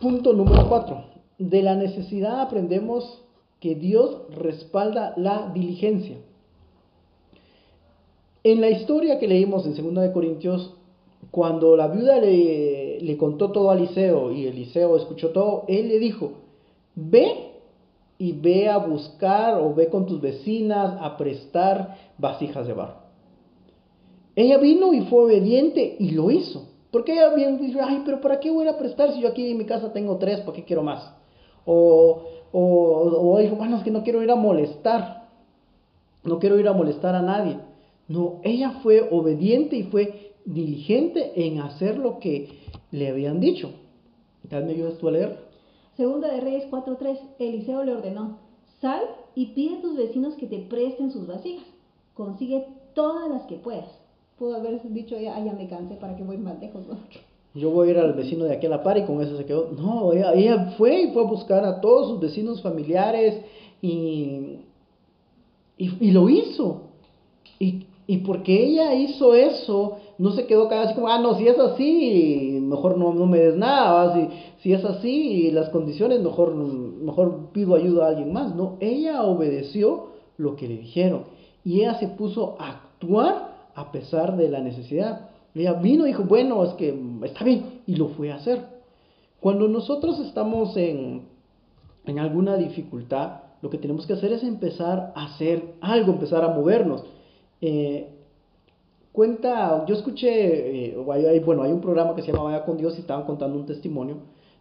[0.00, 1.04] Punto número 4.
[1.38, 3.22] De la necesidad aprendemos
[3.60, 6.16] que Dios respalda la diligencia.
[8.42, 10.74] En la historia que leímos en 2 de Corintios,
[11.30, 15.98] cuando la viuda le, le, contó todo a Eliseo y Eliseo escuchó todo, él le
[15.98, 16.32] dijo,
[16.94, 17.52] ve
[18.18, 23.04] y ve a buscar o ve con tus vecinas a prestar vasijas de barro.
[24.36, 26.68] Ella vino y fue obediente y lo hizo.
[26.90, 29.58] Porque ella bien dice, ay, pero ¿para qué voy a prestar si yo aquí en
[29.58, 30.40] mi casa tengo tres?
[30.40, 31.12] ¿Para qué quiero más?
[31.64, 35.28] O, o, o dijo, bueno, es que no quiero ir a molestar.
[36.22, 37.58] No quiero ir a molestar a nadie.
[38.06, 42.48] No, ella fue obediente y fue diligente en hacer lo que
[42.90, 43.70] le habían dicho.
[44.50, 45.38] ¿Me ayudas tú a leer?
[45.96, 48.38] Segunda de Reyes 4.3, Eliseo le ordenó,
[48.80, 49.02] sal
[49.34, 51.64] y pide a tus vecinos que te presten sus vasijas.
[52.14, 53.88] Consigue todas las que puedas.
[54.38, 56.84] Pudo haber dicho, ya, ya me cansé, ¿para que voy más lejos?
[57.54, 59.44] Yo voy a ir al vecino de aquí a la par y con eso se
[59.44, 59.70] quedó.
[59.70, 63.44] No, ella, ella fue y fue a buscar a todos sus vecinos familiares
[63.80, 64.58] y,
[65.78, 66.82] y, y lo hizo.
[67.60, 71.46] Y, y porque ella hizo eso, no se quedó callada así como, ah, no, si
[71.48, 74.28] es así, mejor no, no me des nada, si,
[74.62, 78.54] si es así, las condiciones, mejor, mejor pido ayuda a alguien más.
[78.54, 81.24] No, ella obedeció lo que le dijeron
[81.64, 85.30] y ella se puso a actuar a pesar de la necesidad.
[85.54, 88.60] Ella vino y dijo, bueno, es que está bien, y lo fue a hacer.
[89.40, 91.28] Cuando nosotros estamos en,
[92.06, 96.48] en alguna dificultad, lo que tenemos que hacer es empezar a hacer algo, empezar a
[96.48, 97.04] movernos.
[97.60, 98.10] Eh,
[99.14, 103.00] cuenta, yo escuché, eh, bueno, hay un programa que se llama Vaya con Dios y
[103.02, 104.16] estaban contando un testimonio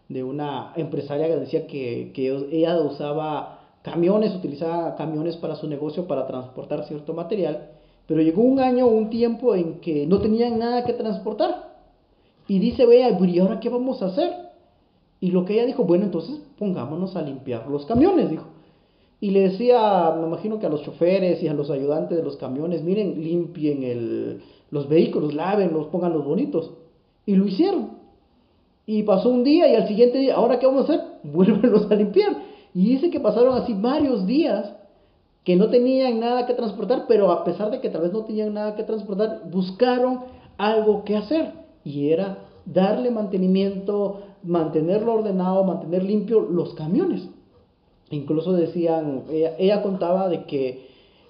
[0.08, 6.06] de una empresaria que decía que, que ella usaba camiones, utilizaba camiones para su negocio
[6.06, 7.72] para transportar cierto material,
[8.06, 11.74] pero llegó un año, un tiempo en que no tenían nada que transportar.
[12.48, 14.34] Y dice, vea, ¿y ahora qué vamos a hacer?
[15.20, 18.53] Y lo que ella dijo, bueno, entonces pongámonos a limpiar los camiones, dijo.
[19.24, 22.36] Y le decía, me imagino que a los choferes y a los ayudantes de los
[22.36, 26.72] camiones, miren, limpien el, los vehículos, lávenlos, pónganlos bonitos.
[27.26, 27.92] Y lo hicieron.
[28.86, 31.06] Y pasó un día y al siguiente día, ¿ahora qué vamos a hacer?
[31.24, 32.36] Vuélvenlos a limpiar.
[32.74, 34.74] Y dice que pasaron así varios días
[35.46, 38.54] que no tenían nada que transportar, pero a pesar de que tal vez no tenían
[38.54, 40.20] nada que transportar, buscaron
[40.58, 41.54] algo que hacer.
[41.86, 47.30] Y era darle mantenimiento, mantenerlo ordenado, mantener limpio los camiones.
[48.10, 50.88] Incluso decían, ella, contaba de que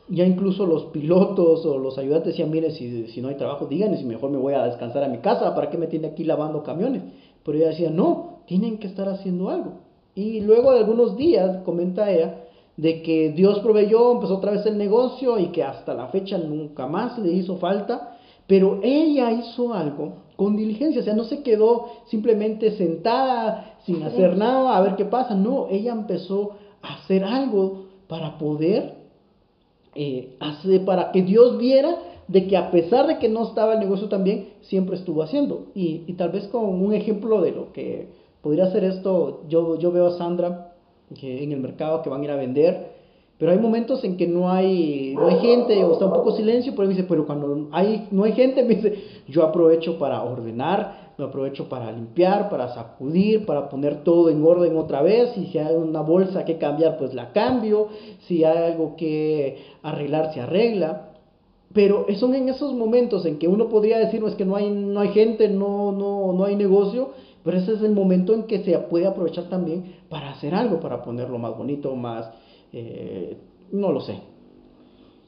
[0.10, 3.98] ya incluso los pilotos o los ayudantes decían, mire, si, si no hay trabajo, díganme
[3.98, 6.64] si mejor me voy a descansar a mi casa, ¿para qué me tiene aquí lavando
[6.64, 7.04] camiones?
[7.44, 9.80] Pero ella decía, no, tienen que estar haciendo algo.
[10.16, 12.44] Y luego de algunos días, comenta ella,
[12.78, 16.88] de que Dios proveyó, empezó otra vez el negocio y que hasta la fecha nunca
[16.88, 21.88] más le hizo falta, pero ella hizo algo con diligencia, o sea, no se quedó
[22.08, 26.52] simplemente sentada sin hacer nada a ver qué pasa, no, ella empezó
[26.84, 28.94] hacer algo para poder
[29.96, 33.80] eh, hacer, para que Dios viera de que a pesar de que no estaba el
[33.80, 35.68] negocio también, siempre estuvo haciendo.
[35.74, 38.10] Y, y tal vez con un ejemplo de lo que
[38.42, 40.74] podría ser esto, yo, yo veo a Sandra
[41.20, 43.03] que en el mercado que van a ir a vender,
[43.38, 46.74] pero hay momentos en que no hay, no hay gente o está un poco silencio,
[46.76, 51.14] pero me dice, pero cuando hay, no hay gente, me dice, yo aprovecho para ordenar,
[51.18, 55.38] lo aprovecho para limpiar, para sacudir, para poner todo en orden otra vez.
[55.38, 57.90] Y si hay una bolsa que cambiar, pues la cambio.
[58.28, 61.10] Si hay algo que arreglar, se arregla.
[61.74, 65.00] Pero son en esos momentos en que uno podría decir, no que no hay, no
[65.00, 67.10] hay gente, no, no, no hay negocio,
[67.44, 71.02] pero ese es el momento en que se puede aprovechar también para hacer algo, para
[71.02, 72.30] ponerlo más bonito, más,
[72.74, 73.38] eh,
[73.72, 74.20] no lo sé.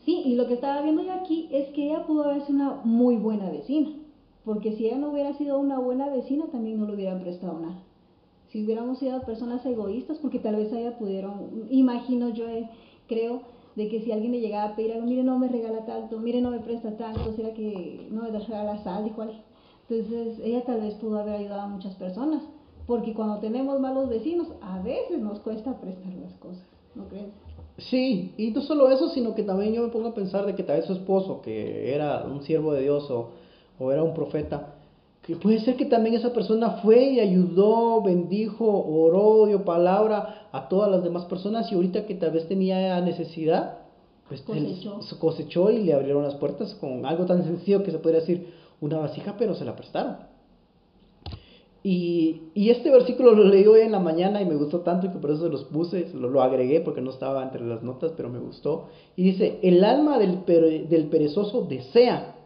[0.03, 2.81] Sí, y lo que estaba viendo yo aquí es que ella pudo haber sido una
[2.83, 3.89] muy buena vecina
[4.45, 7.79] porque si ella no hubiera sido una buena vecina, también no le hubieran prestado nada.
[8.49, 12.69] Si hubiéramos sido personas egoístas, porque tal vez ella pudieron, imagino yo, eh,
[13.07, 13.41] creo,
[13.75, 16.41] de que si alguien le llegaba a pedir algo, mire, no me regala tanto, mire,
[16.41, 19.43] no me presta tanto, será que no me regala sal y cuál.
[19.89, 22.43] Entonces, ella tal vez pudo haber ayudado a muchas personas,
[22.85, 26.63] porque cuando tenemos malos vecinos, a veces nos cuesta prestar las cosas,
[26.95, 27.27] ¿no crees?
[27.77, 30.63] Sí, y no solo eso, sino que también yo me pongo a pensar de que
[30.63, 33.31] tal vez su esposo, que era un siervo de Dios o
[33.79, 34.75] o era un profeta,
[35.21, 40.69] que puede ser que también esa persona fue y ayudó, bendijo, oró, dio palabra a
[40.69, 43.79] todas las demás personas y ahorita que tal vez tenía necesidad,
[44.27, 44.99] pues cosechó.
[45.19, 48.99] cosechó y le abrieron las puertas con algo tan sencillo que se podría decir una
[48.99, 50.17] vasija, pero se la prestaron.
[51.87, 55.19] Y, y, este versículo lo leí hoy en la mañana y me gustó tanto que
[55.19, 58.39] por eso los puse, lo, lo, agregué porque no estaba entre las notas, pero me
[58.39, 58.87] gustó.
[59.15, 62.37] Y dice, el alma del, del perezoso desea,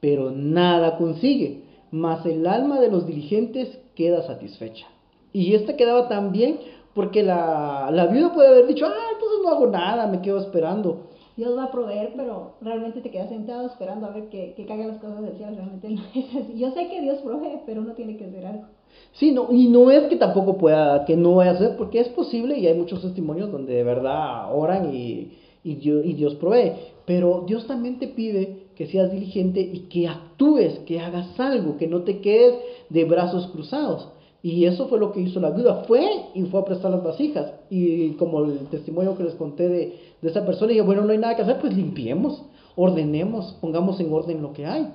[0.00, 4.86] pero nada consigue mas el alma de los diligentes queda satisfecha.
[5.32, 6.58] Y esta quedaba tan bien
[6.94, 11.06] porque la, la viuda puede haber dicho, ah, entonces no hago nada, me quedo esperando.
[11.36, 14.88] Dios va a proveer, pero realmente te quedas sentado esperando a ver que, que caigan
[14.88, 15.52] las cosas del cielo.
[15.54, 16.58] Realmente no es así.
[16.58, 18.64] Yo sé que Dios provee, pero uno tiene que hacer algo.
[19.12, 22.08] Sí, no, y no es que tampoco pueda, que no vaya a hacer, porque es
[22.08, 25.32] posible y hay muchos testimonios donde de verdad oran y,
[25.64, 26.72] y, Dios, y provee.
[27.06, 31.86] Pero Dios también te pide que seas diligente y que actúes, que hagas algo, que
[31.86, 32.54] no te quedes
[32.88, 34.08] de brazos cruzados.
[34.42, 35.84] Y eso fue lo que hizo la viuda.
[35.86, 36.02] Fue
[36.34, 37.52] y fue a prestar las vasijas.
[37.68, 41.18] Y como el testimonio que les conté de, de esa persona, y bueno, no hay
[41.18, 42.42] nada que hacer, pues limpiemos,
[42.74, 44.88] ordenemos, pongamos en orden lo que hay.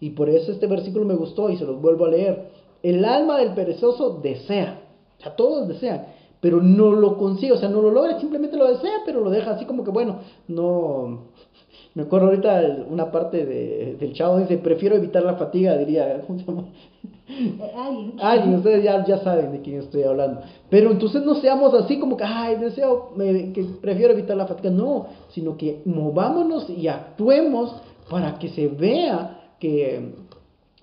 [0.00, 2.48] Y por eso este versículo me gustó y se los vuelvo a leer.
[2.82, 4.80] El alma del perezoso desea,
[5.18, 6.06] o sea, todos desean,
[6.40, 9.52] pero no lo consigue, o sea, no lo logra, simplemente lo desea, pero lo deja
[9.52, 11.22] así como que, bueno, no,
[11.96, 16.38] me acuerdo ahorita una parte de, del chavo dice, prefiero evitar la fatiga, diría, ¿cómo
[16.38, 16.64] se llama?
[17.26, 18.12] Eh, alguien.
[18.20, 20.42] Alguien, ustedes ya, ya saben de quién estoy hablando.
[20.68, 24.70] Pero entonces no seamos así como que, ay, deseo, que prefiero evitar la fatiga.
[24.70, 27.74] No, sino que movámonos y actuemos
[28.10, 30.12] para que se vea que,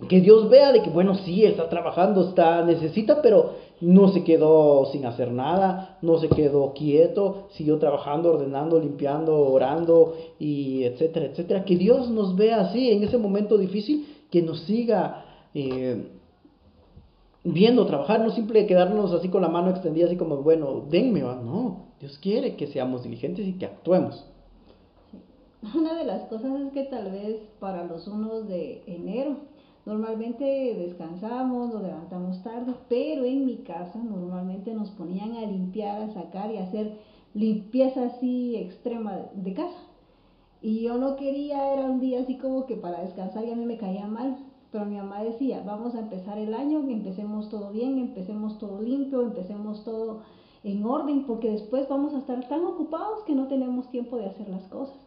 [0.09, 4.85] que Dios vea de que, bueno, sí, está trabajando, está, necesita, pero no se quedó
[4.91, 11.63] sin hacer nada, no se quedó quieto, siguió trabajando, ordenando, limpiando, orando y etcétera, etcétera.
[11.63, 16.07] Que Dios nos vea así en ese momento difícil, que nos siga eh,
[17.43, 21.85] viendo trabajar, no simple quedarnos así con la mano extendida, así como, bueno, denme, no,
[21.99, 24.25] Dios quiere que seamos diligentes y que actuemos.
[25.75, 29.52] Una de las cosas es que tal vez para los unos de enero
[29.85, 30.45] Normalmente
[30.77, 36.51] descansamos, nos levantamos tarde, pero en mi casa normalmente nos ponían a limpiar, a sacar
[36.51, 36.99] y hacer
[37.33, 39.81] limpieza así extrema de casa.
[40.61, 43.65] Y yo no quería, era un día así como que para descansar y a mí
[43.65, 44.37] me caía mal.
[44.71, 49.21] Pero mi mamá decía, vamos a empezar el año, empecemos todo bien, empecemos todo limpio,
[49.21, 50.21] empecemos todo
[50.63, 54.47] en orden, porque después vamos a estar tan ocupados que no tenemos tiempo de hacer
[54.47, 55.02] las cosas.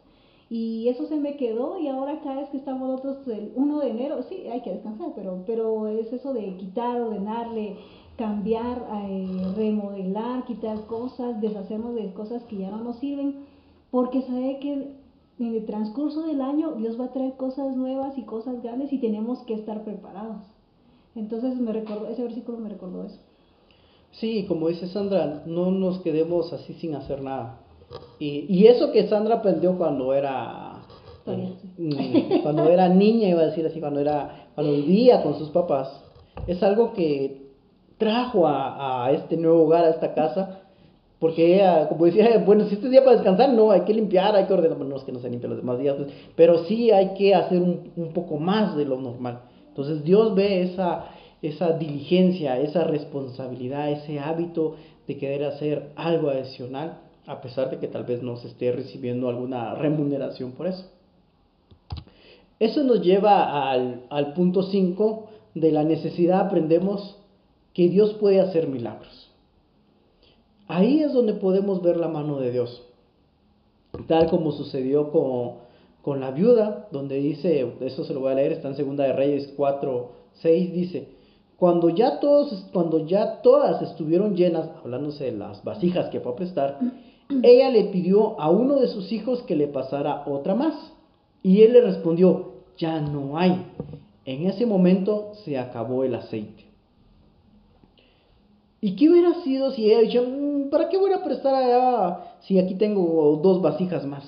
[0.49, 3.89] Y eso se me quedó y ahora cada vez que estamos nosotros el 1 de
[3.89, 7.75] enero, sí, hay que descansar, pero, pero es eso de quitar, ordenarle,
[8.17, 13.45] cambiar, eh, remodelar, quitar cosas, deshacernos de cosas que ya no nos sirven,
[13.91, 14.95] porque sabe que
[15.39, 18.99] en el transcurso del año Dios va a traer cosas nuevas y cosas grandes y
[18.99, 20.43] tenemos que estar preparados.
[21.15, 23.19] Entonces me recordó, ese versículo me recordó eso.
[24.11, 27.59] Sí, como dice Sandra, no nos quedemos así sin hacer nada.
[28.19, 30.81] Y, y eso que Sandra aprendió cuando era
[31.25, 36.03] mm, cuando era niña, iba a decir así, cuando era cuando vivía con sus papás,
[36.47, 37.47] es algo que
[37.97, 40.61] trajo a, a este nuevo hogar, a esta casa,
[41.19, 44.45] porque ella, como decía, bueno, si este día para descansar, no, hay que limpiar, hay
[44.45, 47.13] que ordenar, no es que no se limpie los demás días, pues, pero sí hay
[47.13, 49.41] que hacer un, un, poco más de lo normal.
[49.69, 51.05] Entonces Dios ve esa,
[51.41, 54.75] esa diligencia, esa responsabilidad, ese hábito
[55.07, 59.29] de querer hacer algo adicional a pesar de que tal vez no se esté recibiendo
[59.29, 60.85] alguna remuneración por eso.
[62.59, 67.17] Eso nos lleva al, al punto 5 de la necesidad, aprendemos
[67.73, 69.29] que Dios puede hacer milagros.
[70.67, 72.81] Ahí es donde podemos ver la mano de Dios,
[74.07, 75.67] tal como sucedió con,
[76.01, 79.13] con la viuda, donde dice, eso se lo voy a leer, está en Segunda de
[79.13, 80.11] Reyes 4,
[80.41, 81.07] 6, dice,
[81.57, 86.35] cuando ya, todos, cuando ya todas estuvieron llenas, hablándose de las vasijas que fue a
[86.35, 86.79] prestar,
[87.29, 90.73] ella le pidió a uno de sus hijos que le pasara otra más.
[91.43, 93.65] Y él le respondió, ya no hay.
[94.25, 96.65] En ese momento se acabó el aceite.
[98.79, 102.59] ¿Y qué hubiera sido si ella dicho, mm, ¿para qué voy a prestar allá si
[102.59, 104.23] aquí tengo dos vasijas más?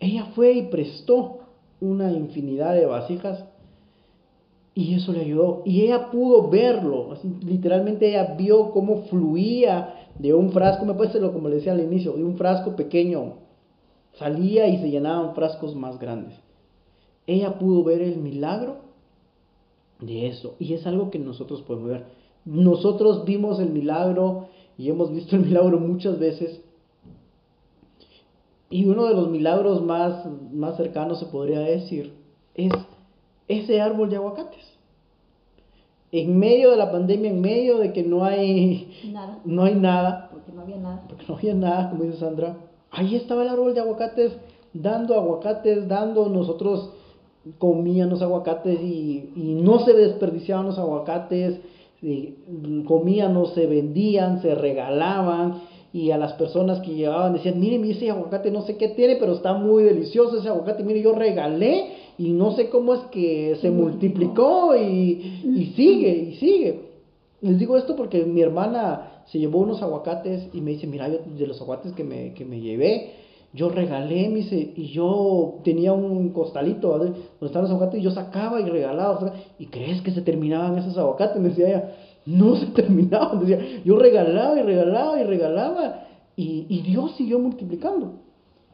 [0.00, 1.40] Ella fue y prestó
[1.80, 3.44] una infinidad de vasijas
[4.76, 5.62] y eso le ayudó.
[5.64, 7.14] Y ella pudo verlo.
[7.40, 11.80] literalmente ella vio cómo fluía de un frasco, me puede ser como le decía al
[11.80, 13.36] inicio, de un frasco pequeño.
[14.12, 16.38] Salía y se llenaban frascos más grandes.
[17.26, 18.76] Ella pudo ver el milagro
[19.98, 20.56] de eso.
[20.58, 22.04] Y es algo que nosotros podemos ver.
[22.44, 26.60] Nosotros vimos el milagro y hemos visto el milagro muchas veces.
[28.68, 32.12] Y uno de los milagros más, más cercanos, se podría decir,
[32.54, 32.72] es
[33.48, 34.64] ese árbol de aguacates.
[36.12, 39.38] En medio de la pandemia, en medio de que no hay Nada.
[39.44, 41.02] no hay nada, Porque no había nada.
[41.08, 42.56] porque no había nada, como dice Sandra,
[42.90, 44.32] ahí estaba el árbol de aguacates,
[44.72, 46.90] dando aguacates, dando, nosotros
[47.58, 51.60] comíamos aguacates y, y no se desperdiciaban los aguacates,
[52.02, 52.34] y
[52.86, 58.50] comíamos, se vendían, se regalaban, y a las personas que llevaban decían, miren, ese aguacate
[58.50, 62.52] no sé qué tiene, pero está muy delicioso ese aguacate, mire, yo regalé y no
[62.52, 64.76] sé cómo es que se multiplicó.
[64.76, 66.86] y, y sigue, y sigue.
[67.42, 71.18] Les digo esto porque mi hermana se llevó unos aguacates y me dice, mira, yo
[71.24, 73.12] de los aguacates que me, que me llevé,
[73.52, 77.04] yo regalé, me dice, y yo tenía un costalito ¿vale?
[77.06, 79.34] donde estaban los aguacates y yo sacaba y regalaba.
[79.58, 81.40] ¿Y crees que se terminaban esos aguacates?
[81.40, 81.94] Me decía ella,
[82.24, 83.40] no se terminaban.
[83.40, 86.06] Decía, yo regalaba y regalaba y regalaba.
[86.36, 88.14] Y, y Dios siguió multiplicando.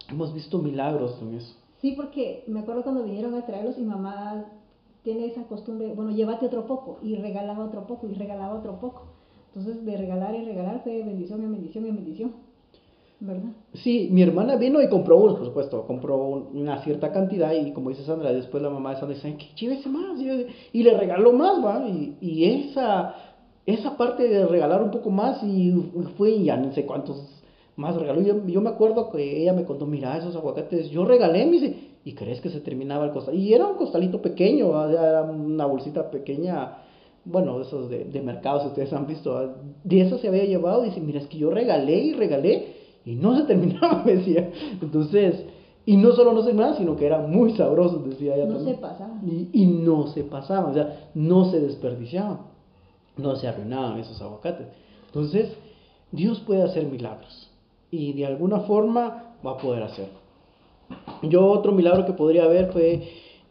[0.09, 1.55] Hemos visto milagros en eso.
[1.83, 4.45] Sí, porque me acuerdo cuando vinieron a traerlos y mamá
[5.03, 9.03] tiene esa costumbre, bueno, llévate otro poco y regalaba otro poco y regalaba otro poco.
[9.49, 12.33] Entonces, de regalar y regalar fue bendición en bendición en bendición.
[13.19, 13.51] ¿Verdad?
[13.75, 17.73] Sí, mi hermana vino y compró unos, por supuesto, compró un- una cierta cantidad y
[17.73, 20.97] como dice Sandra, después la mamá de Sandra dice, que llévese más, llévese", y le
[20.97, 23.15] regaló más, va, y, y esa,
[23.67, 25.73] esa parte de regalar un poco más y
[26.17, 27.42] fue y ya no sé cuántos
[27.77, 28.21] más regaló.
[28.21, 31.77] Yo, yo me acuerdo que ella me contó, mira, esos aguacates, yo regalé, me dice,
[32.05, 33.35] ¿y crees que se terminaba el costal?
[33.35, 34.91] Y era un costalito pequeño, ¿va?
[34.91, 36.79] era una bolsita pequeña,
[37.25, 39.55] bueno, esos de, de mercado, si ustedes han visto, ¿va?
[39.85, 43.37] de eso se había llevado, dice, mira, es que yo regalé y regalé y no
[43.37, 44.51] se terminaba, me decía.
[44.81, 45.45] Entonces,
[45.87, 48.77] y no solo no se terminaba, sino que eran muy sabrosos, decía ella No también.
[48.77, 49.15] se pasaba.
[49.27, 52.41] Y, y no se pasaban, o sea, no se desperdiciaban,
[53.17, 54.67] no se arruinaban esos aguacates.
[55.07, 55.49] Entonces,
[56.13, 57.49] Dios puede hacer milagros
[57.93, 60.19] y de alguna forma va a poder hacerlo.
[61.23, 63.03] Yo otro milagro que podría haber fue,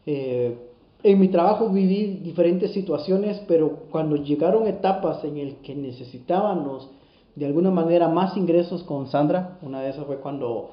[0.06, 0.58] eh,
[1.04, 6.90] en mi trabajo viví diferentes situaciones, pero cuando llegaron etapas en el que necesitábamos
[7.36, 10.72] de alguna manera más ingresos con Sandra, una de esas fue cuando,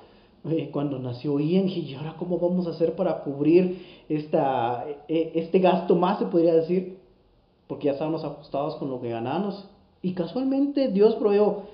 [0.51, 5.59] eh, cuando nació Ian, y ahora cómo vamos a hacer para cubrir esta, eh, este
[5.59, 6.99] gasto más, se podría decir,
[7.66, 9.69] porque ya estábamos ajustados con lo que ganábamos.
[10.01, 11.64] Y casualmente Dios proveó.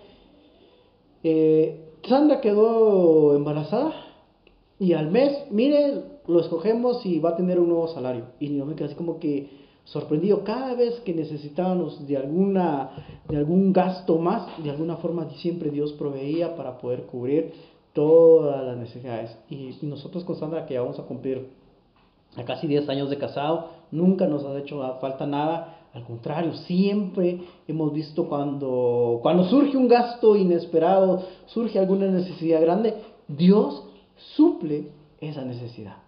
[1.23, 3.93] Eh, Sandra quedó embarazada
[4.79, 8.27] y al mes, mire, lo escogemos y va a tener un nuevo salario.
[8.41, 9.49] Y yo me quedé así como que
[9.85, 12.91] sorprendido cada vez que necesitábamos de alguna
[13.29, 17.53] de algún gasto más, de alguna forma siempre Dios proveía para poder cubrir
[17.93, 19.37] todas las necesidades.
[19.49, 21.49] Y nosotros con Sandra que ya vamos a cumplir
[22.37, 25.81] a casi 10 años de casado, nunca nos ha hecho falta nada.
[25.93, 32.95] Al contrario, siempre hemos visto cuando, cuando surge un gasto inesperado, surge alguna necesidad grande,
[33.29, 33.85] Dios
[34.37, 34.89] suple
[35.21, 35.99] esa necesidad.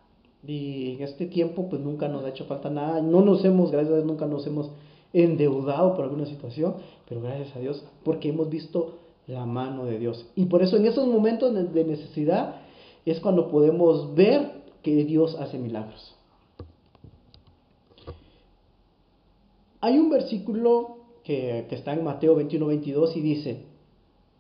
[0.45, 3.93] Y en este tiempo pues nunca nos ha hecho falta nada, no nos hemos, gracias
[3.93, 4.71] a Dios, nunca nos hemos
[5.13, 6.75] endeudado por alguna situación,
[7.09, 8.99] pero gracias a Dios porque hemos visto
[9.29, 10.27] la mano de Dios.
[10.35, 12.57] Y por eso en esos momentos de- necesidad
[13.05, 14.51] es cuando podemos ver
[14.83, 16.16] que Dios hace milagros.
[19.81, 23.63] Hay un versículo que, está en Mateo 21, 22 y dice,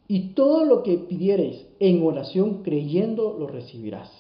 [0.09, 4.11] y todo lo que pidiereis en oración creyendo lo recibirás.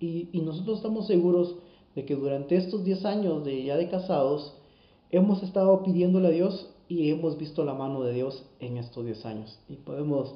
[0.00, 1.56] Y, nosotros estamos seguros
[1.94, 4.54] de que durante estos 10 años de ya de casados
[5.10, 9.26] hemos estado pidiéndole a Dios y hemos visto la mano de Dios en estos 10
[9.26, 9.58] años.
[9.68, 10.34] Y podemos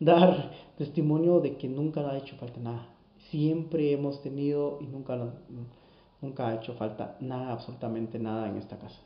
[0.00, 2.88] dar testimonio de que nunca ha hecho falta nada.
[3.30, 5.18] Siempre hemos tenido y nunca,
[6.20, 9.00] nunca ha hecho falta nada, absolutamente nada en esta casa.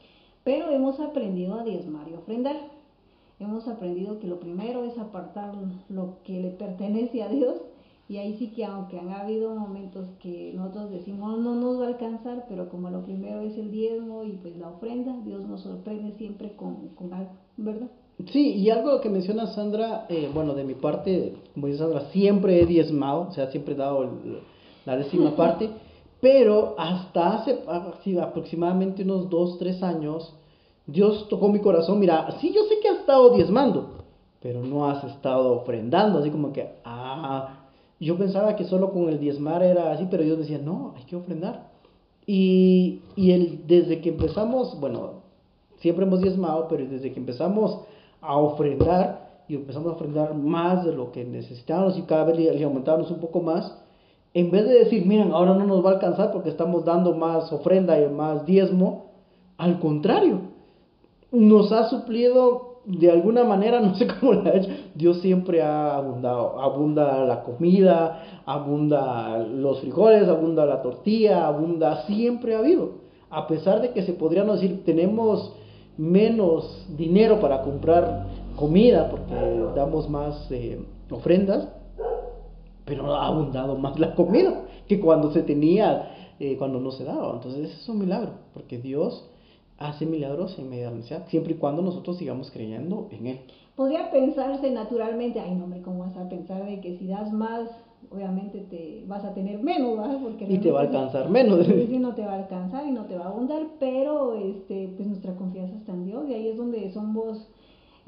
[0.45, 2.57] Pero hemos aprendido a diezmar y ofrendar.
[3.39, 5.55] Hemos aprendido que lo primero es apartar
[5.89, 7.55] lo que le pertenece a Dios.
[8.09, 11.89] Y ahí sí que aunque han habido momentos que nosotros decimos no nos va a
[11.89, 16.13] alcanzar, pero como lo primero es el diezmo y pues la ofrenda, Dios nos sorprende
[16.19, 17.87] siempre con, con algo, ¿verdad?
[18.33, 22.61] Sí, y algo que menciona Sandra, eh, bueno, de mi parte, como dice Sandra, siempre
[22.61, 24.41] he diezmado, o sea, siempre he dado el-
[24.87, 25.71] la décima parte,
[26.21, 27.63] pero hasta hace
[28.21, 30.35] aproximadamente unos dos, tres años,
[30.87, 34.05] Dios tocó mi corazón, mira, sí, yo sé que has estado diezmando,
[34.41, 37.61] pero no has estado ofrendando, así como que, ah,
[37.99, 41.17] yo pensaba que solo con el diezmar era así, pero Dios decía, no, hay que
[41.17, 41.71] ofrendar.
[42.27, 45.23] Y, y el, desde que empezamos, bueno,
[45.81, 47.81] siempre hemos diezmado, pero desde que empezamos
[48.21, 52.65] a ofrendar y empezamos a ofrendar más de lo que necesitábamos y cada vez le
[52.65, 53.80] aumentábamos un poco más,
[54.33, 57.53] en vez de decir, miren, ahora no nos va a alcanzar porque estamos dando más
[57.53, 59.07] ofrenda y más diezmo,
[59.59, 60.41] al contrario,
[61.33, 65.97] nos ha suplido de alguna manera, no sé cómo lo ha hecho, Dios siempre ha
[65.97, 73.11] abundado, abunda la comida, abunda los frijoles, abunda la tortilla, abunda, siempre ha habido.
[73.31, 75.55] a pesar de que se podrían decir, tenemos
[75.97, 78.27] menos dinero para comprar
[78.57, 79.35] comida porque
[79.75, 81.69] damos más eh, ofrendas,
[82.85, 87.33] pero ha abundado más la comida que cuando se tenía, eh, cuando no se daba.
[87.35, 89.29] Entonces es un milagro, porque Dios
[89.81, 93.41] hace milagros en medio de la necesidad, siempre y cuando nosotros sigamos creyendo en Él.
[93.77, 97.71] Podría pensarse naturalmente, ay no, hombre, ¿cómo vas a pensar de que si das más,
[98.11, 100.19] obviamente te vas a tener menos, ¿verdad?
[100.23, 101.67] Porque y te va a alcanzar menos.
[101.67, 105.09] Sí, no te va a alcanzar y no te va a abundar, pero este, pues
[105.09, 107.49] nuestra confianza está en Dios y ahí es donde somos,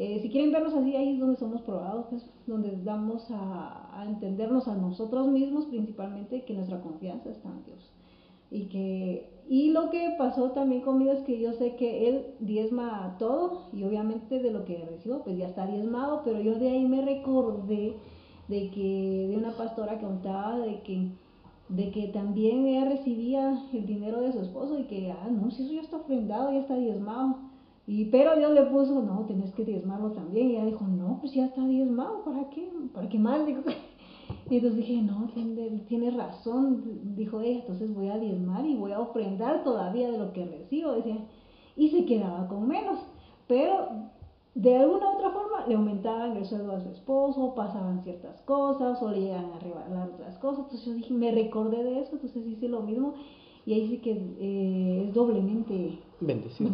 [0.03, 4.07] eh, si quieren vernos así, ahí es donde somos probados, pues, donde damos a, a
[4.07, 7.93] entendernos a nosotros mismos principalmente que nuestra confianza está en Dios
[8.53, 13.17] y que y lo que pasó también conmigo es que yo sé que él diezma
[13.19, 16.87] todo y obviamente de lo que recibo pues ya está diezmado, pero yo de ahí
[16.87, 17.97] me recordé
[18.49, 21.09] de que de una pastora que contaba de que
[21.69, 25.65] de que también ella recibía el dinero de su esposo y que ah no, si
[25.65, 27.52] eso ya está ofrendado, ya está diezmado.
[27.87, 30.51] Y pero Dios le puso, no, tenés que diezmarlo también.
[30.51, 32.71] Y ella dijo, no, pues ya está diezmado, ¿para qué?
[32.93, 33.41] ¿Para qué más?
[34.49, 35.29] Y entonces dije, no,
[35.89, 40.33] tiene, razón, dijo ella, entonces voy a diezmar y voy a ofrendar todavía de lo
[40.33, 41.19] que recibo, decía,
[41.77, 42.99] y se quedaba con menos,
[43.47, 43.89] pero
[44.55, 49.03] de alguna u otra forma le aumentaban el sueldo a su esposo, pasaban ciertas cosas
[49.03, 52.47] o le llegan a regalar otras cosas, entonces yo dije, me recordé de eso, entonces
[52.47, 53.15] hice lo mismo
[53.65, 56.71] y ahí sí que eh, es doblemente bendecido.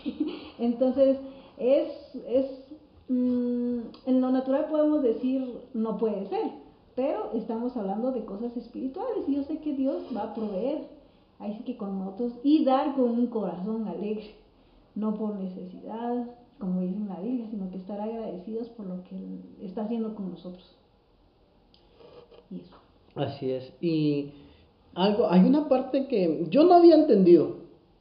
[0.58, 1.18] entonces,
[1.56, 1.88] es,
[2.26, 2.46] es
[3.08, 6.52] mm, en lo natural podemos decir, no puede ser,
[6.94, 10.98] pero estamos hablando de cosas espirituales y yo sé que Dios va a proveer.
[11.40, 14.34] Ahí sí que con nosotros y dar con un corazón alegre,
[14.96, 16.26] no por necesidad,
[16.58, 20.16] como dice en la Biblia, sino que estar agradecidos por lo que Él está haciendo
[20.16, 20.76] con nosotros.
[22.50, 22.74] Y eso.
[23.14, 23.72] Así es.
[23.80, 24.32] Y
[24.98, 27.56] algo, hay una parte que yo no había entendido,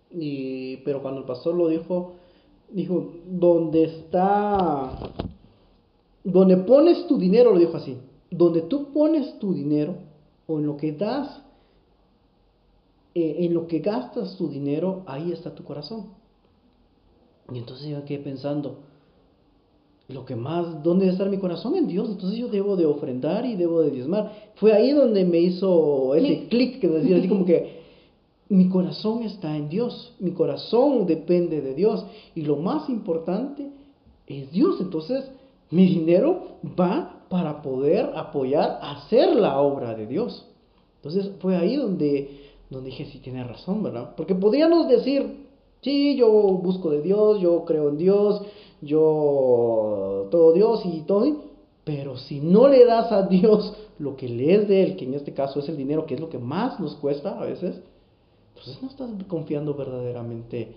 [0.10, 2.16] y, pero cuando el pastor lo dijo,
[2.72, 4.98] dijo, donde está,
[6.24, 7.98] donde pones tu dinero, lo dijo así,
[8.32, 9.96] donde tú pones tu dinero
[10.48, 11.42] o en lo que das,
[13.14, 16.08] eh, en lo que gastas tu dinero, ahí está tu corazón.
[17.54, 18.80] Y entonces yo quedé pensando,
[20.10, 21.76] lo que más, ¿dónde debe estar mi corazón?
[21.76, 22.10] En Dios.
[22.10, 24.52] Entonces yo debo de ofrendar y debo de diezmar.
[24.56, 27.78] Fue ahí donde me hizo ese clic que decía así como que
[28.50, 33.70] mi corazón está en Dios, mi corazón depende de Dios y lo más importante
[34.26, 34.80] es Dios.
[34.80, 35.30] Entonces
[35.70, 40.46] mi dinero va para poder apoyar hacer la obra de Dios.
[40.98, 42.40] Entonces fue ahí donde,
[42.70, 44.14] donde dije, sí, tiene razón, ¿verdad?
[44.16, 45.46] Porque podríamos decir,
[45.82, 48.42] sí, yo busco de Dios, yo creo en Dios,
[48.82, 51.26] yo todo Dios y todo,
[51.84, 55.14] pero si no le das a Dios lo que le es de Él, que en
[55.14, 57.82] este caso es el dinero, que es lo que más nos cuesta a veces,
[58.50, 60.74] entonces no estás confiando verdaderamente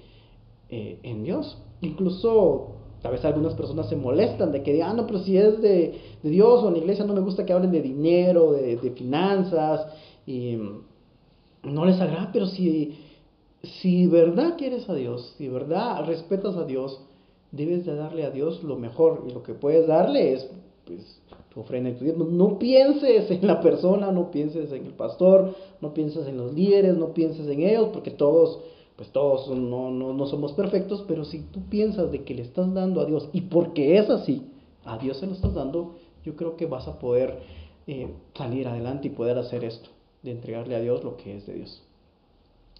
[0.68, 1.58] eh, en Dios.
[1.80, 5.60] Incluso Tal vez algunas personas se molestan de que digan, ah, no, pero si es
[5.62, 9.86] de, Dios o en la iglesia no me gusta que hablen de dinero, de, finanzas,
[10.26, 10.58] y
[11.62, 12.98] no les agrada, pero si,
[13.62, 17.00] si verdad quieres a Dios, si verdad respetas a Dios,
[17.52, 20.50] debes de darle a Dios lo mejor, y lo que puedes darle es,
[20.84, 21.20] pues,
[21.52, 22.16] tu ofrenda y tu Dios.
[22.16, 26.96] No pienses en la persona, no pienses en el pastor, no pienses en los líderes,
[26.96, 28.60] no pienses en ellos, porque todos
[29.00, 33.00] pues todos no, no, somos perfectos, pero si tú piensas de que le estás dando
[33.00, 34.46] a Dios y porque es así,
[34.84, 37.40] a Dios se lo estás dando, yo creo que vas a poder
[37.86, 39.88] eh, salir adelante y poder hacer esto,
[40.22, 41.82] de entregarle a Dios lo que es de Dios.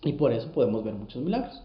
[0.03, 1.63] Y por eso podemos ver muchos milagros.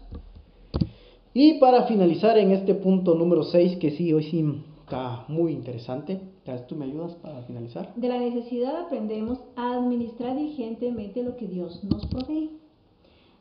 [1.38, 4.42] Y para finalizar en este punto número 6, que sí, hoy sí
[4.80, 6.18] está muy interesante,
[6.66, 7.92] ¿tú me ayudas para finalizar?
[7.94, 12.52] De la necesidad aprendemos a administrar diligentemente lo que Dios nos provee.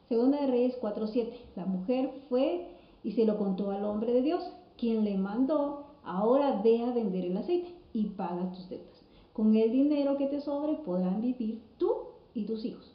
[0.10, 1.30] Segunda de Reyes 4.7.
[1.56, 2.68] La mujer fue
[3.02, 4.44] y se lo contó al hombre de Dios,
[4.78, 9.06] quien le mandó, ahora ve a vender el aceite y paga tus deudas.
[9.32, 11.94] Con el dinero que te sobre podrán vivir tú
[12.34, 12.94] y tus hijos.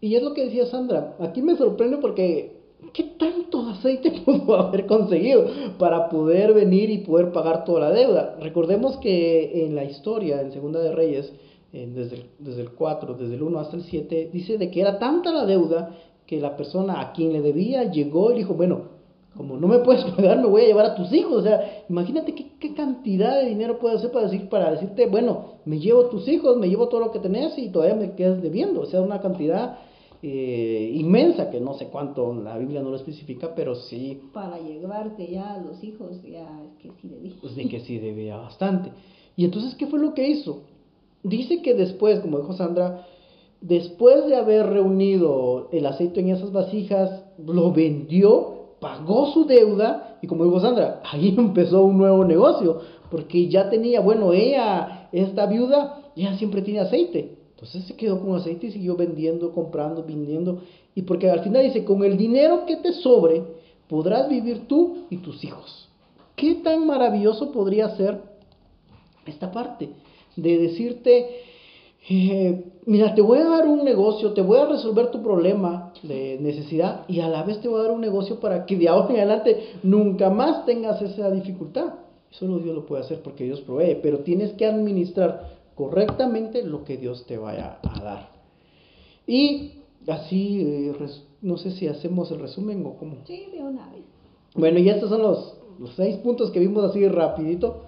[0.00, 1.14] Y es lo que decía Sandra.
[1.20, 2.58] Aquí me sorprende porque
[2.92, 5.46] ¿qué tanto aceite pudo haber conseguido
[5.78, 8.36] para poder venir y poder pagar toda la deuda?
[8.40, 11.32] Recordemos que en la historia, en Segunda de Reyes,
[11.72, 14.98] desde, el, desde el 4, desde el 1 hasta el 7, dice de que era
[14.98, 19.00] tanta la deuda que la persona a quien le debía llegó y dijo, bueno,
[19.36, 21.38] como no me puedes pagar, me voy a llevar a tus hijos.
[21.38, 25.54] O sea, imagínate qué, qué cantidad de dinero puede hacer para, decir, para decirte, bueno,
[25.64, 28.80] me llevo tus hijos, me llevo todo lo que tenés y todavía me quedas debiendo.
[28.80, 29.78] O sea, una cantidad
[30.22, 34.20] eh, inmensa que no sé cuánto, la Biblia no lo especifica, pero sí.
[34.34, 36.46] Para llevarte ya a los hijos, ya
[36.82, 37.32] que sí debía.
[37.40, 38.92] Pues de que sí debía bastante.
[39.36, 40.64] Y entonces, ¿qué fue lo que hizo?
[41.22, 43.06] Dice que después, como dijo Sandra,
[43.62, 50.26] después de haber reunido el aceite en esas vasijas, lo vendió, pagó su deuda y
[50.26, 56.12] como dijo Sandra, ahí empezó un nuevo negocio, porque ya tenía, bueno, ella, esta viuda,
[56.14, 57.39] ella siempre tiene aceite.
[57.60, 60.62] Entonces se quedó con aceite y siguió vendiendo, comprando, vendiendo.
[60.94, 63.42] Y porque al final dice, con el dinero que te sobre,
[63.86, 65.90] podrás vivir tú y tus hijos.
[66.36, 68.22] ¿Qué tan maravilloso podría ser
[69.26, 69.90] esta parte?
[70.36, 71.28] De decirte,
[72.08, 76.38] eh, mira, te voy a dar un negocio, te voy a resolver tu problema de
[76.40, 79.10] necesidad y a la vez te voy a dar un negocio para que de ahora
[79.10, 81.92] en adelante nunca más tengas esa dificultad.
[82.30, 86.98] Solo Dios lo puede hacer porque Dios provee, pero tienes que administrar correctamente lo que
[86.98, 88.28] Dios te vaya a dar.
[89.26, 90.94] Y así, eh,
[91.40, 93.16] no sé si hacemos el resumen o cómo.
[93.26, 94.04] Sí, de una vez.
[94.54, 97.84] Bueno, y estos son los, los seis puntos que vimos así rapidito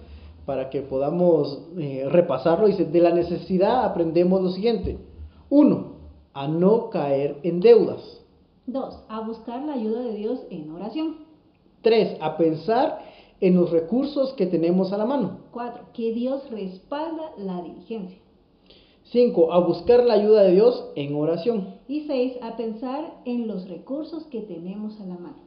[0.47, 2.67] para que podamos eh, repasarlo.
[2.67, 4.97] Dice, de la necesidad aprendemos lo siguiente.
[5.51, 5.97] Uno,
[6.33, 8.23] a no caer en deudas.
[8.65, 11.17] Dos, a buscar la ayuda de Dios en oración.
[11.83, 13.03] Tres, a pensar
[13.43, 15.41] en los recursos que tenemos a la mano.
[15.51, 18.19] Cuatro, que Dios respalda la diligencia.
[19.03, 21.75] Cinco, a buscar la ayuda de Dios en oración.
[21.89, 25.43] Y seis, a pensar en los recursos que tenemos a la mano.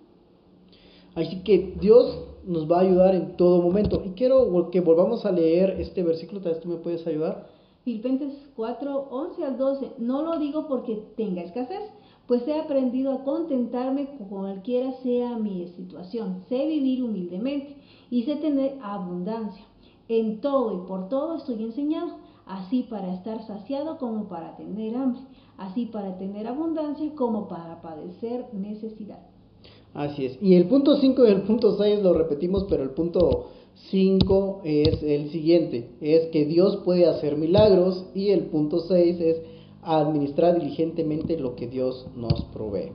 [1.16, 4.04] Así que Dios nos va a ayudar en todo momento.
[4.06, 7.48] Y quiero que volvamos a leer este versículo, tal vez tú me puedes ayudar.
[7.86, 9.92] Filipenses 4, 11 al 12.
[10.00, 11.92] No lo digo porque tenga escasez,
[12.28, 16.44] pues he aprendido a contentarme cualquiera sea mi situación.
[16.50, 17.85] Sé vivir humildemente
[18.24, 19.66] sé tener abundancia.
[20.08, 25.22] En todo y por todo estoy enseñado, así para estar saciado como para tener hambre,
[25.58, 29.20] así para tener abundancia como para padecer necesidad.
[29.96, 30.38] Así es.
[30.42, 33.48] Y el punto 5 y el punto 6 lo repetimos, pero el punto
[33.92, 39.42] 5 es el siguiente, es que Dios puede hacer milagros y el punto 6 es
[39.82, 42.92] administrar diligentemente lo que Dios nos provee.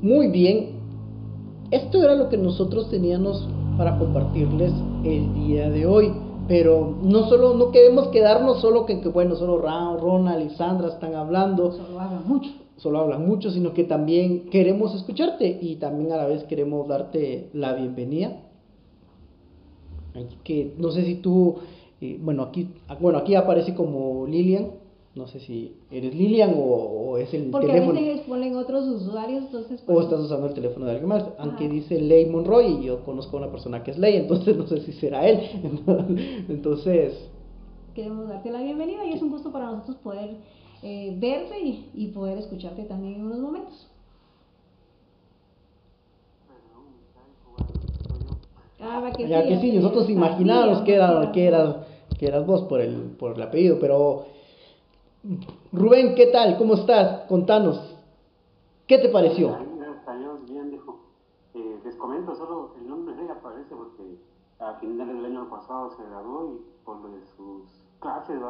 [0.00, 0.77] Muy bien,
[1.70, 3.46] esto era lo que nosotros teníamos
[3.76, 4.72] para compartirles
[5.04, 6.12] el día de hoy.
[6.48, 11.14] Pero no solo, no queremos quedarnos solo que, que bueno, solo Ronald y Sandra están
[11.14, 11.72] hablando.
[11.72, 12.50] Solo hablan mucho.
[12.78, 17.50] Solo hablan mucho, sino que también queremos escucharte y también a la vez queremos darte
[17.52, 18.40] la bienvenida.
[20.42, 21.56] que no sé si tú,
[22.00, 24.68] eh, bueno, aquí, bueno, aquí aparece como Lilian,
[25.18, 27.94] no sé si eres Lilian o, es el Porque teléfono.
[27.94, 29.82] Porque a veces ponen otros usuarios, entonces...
[29.86, 31.24] O estás usando el teléfono de alguien más.
[31.38, 34.66] Aunque dice Ley Monroy y yo conozco a una persona que es Ley, entonces no
[34.68, 35.40] sé si será él.
[36.48, 37.28] Entonces...
[37.94, 40.36] Queremos darte la bienvenida y es un gusto para nosotros poder
[40.84, 41.58] eh, verte
[41.94, 43.88] y, poder escucharte también en unos momentos.
[48.80, 51.76] Ah, que ya que sí, nosotros imaginábamos que, era, que, eras,
[52.16, 54.37] que eras vos por el, por el apellido, pero
[55.72, 56.56] Rubén, ¿qué tal?
[56.56, 57.26] ¿Cómo estás?
[57.28, 57.98] Contanos.
[58.86, 59.48] ¿Qué te pareció?
[59.48, 61.00] Gracias a Dios, bien, dijo.
[61.52, 64.18] Eh, les comento, solo el nombre de ella aparece porque
[64.58, 67.62] a finales del año pasado se graduó y por lo de sus
[68.00, 68.40] clases,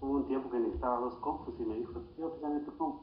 [0.00, 3.00] hubo un tiempo que necesitaba dos compus y me dijo, yo préstame tu compu.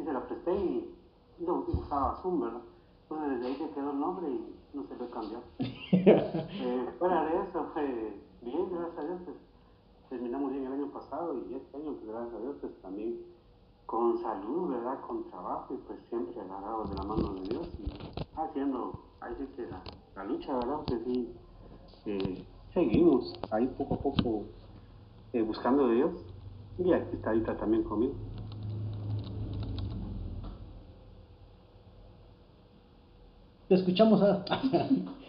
[0.00, 0.94] Y se la presté y
[1.38, 2.62] no usaba Zoom, ¿verdad?
[3.02, 5.38] Entonces desde ahí se quedó el nombre y no se lo cambió.
[5.92, 9.20] eh, fuera de eso fue bien, gracias a Dios.
[9.24, 9.36] Pues,
[10.08, 13.20] terminamos bien el año pasado y este año, pues gracias a Dios, pues también
[13.86, 15.00] con salud, ¿verdad?
[15.06, 19.46] Con trabajo y pues siempre agarrados de la mano de Dios y haciendo, ahí sí
[19.56, 20.84] que la, lucha, ¿verdad?
[20.86, 21.32] Que sí,
[22.06, 24.44] eh, seguimos ahí poco a poco
[25.32, 26.12] eh, buscando de Dios
[26.78, 28.14] y aquí está ahorita también conmigo.
[33.68, 34.20] Te escuchamos.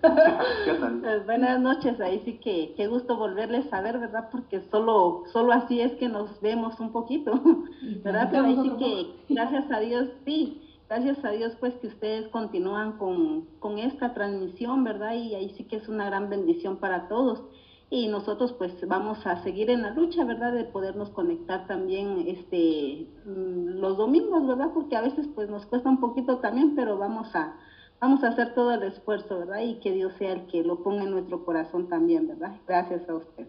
[0.00, 4.28] Pues buenas noches, ahí sí que qué gusto volverles a ver, ¿verdad?
[4.30, 7.32] Porque solo, solo así es que nos vemos un poquito,
[8.04, 8.28] ¿verdad?
[8.30, 12.98] Pero ahí sí que gracias a Dios, sí, gracias a Dios pues que ustedes continúan
[12.98, 15.14] con, con esta transmisión, ¿verdad?
[15.14, 17.44] Y ahí sí que es una gran bendición para todos.
[17.90, 20.52] Y nosotros pues vamos a seguir en la lucha, ¿verdad?
[20.52, 24.70] De podernos conectar también este mm, los domingos, ¿verdad?
[24.74, 27.56] Porque a veces pues nos cuesta un poquito también, pero vamos a
[28.00, 29.60] vamos a hacer todo el esfuerzo, ¿verdad?
[29.60, 32.56] Y que Dios sea el que lo ponga en nuestro corazón también, ¿verdad?
[32.66, 33.48] Gracias a ustedes.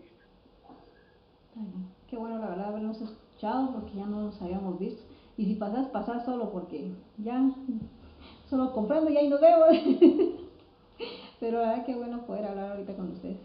[2.07, 5.01] Qué bueno, la verdad, habernos escuchado porque ya no nos habíamos visto.
[5.37, 7.51] Y si pasas, pasas solo porque ya
[8.49, 9.67] solo comprando y ahí nos vemos.
[11.39, 13.37] Pero la verdad, qué bueno poder hablar ahorita con ustedes.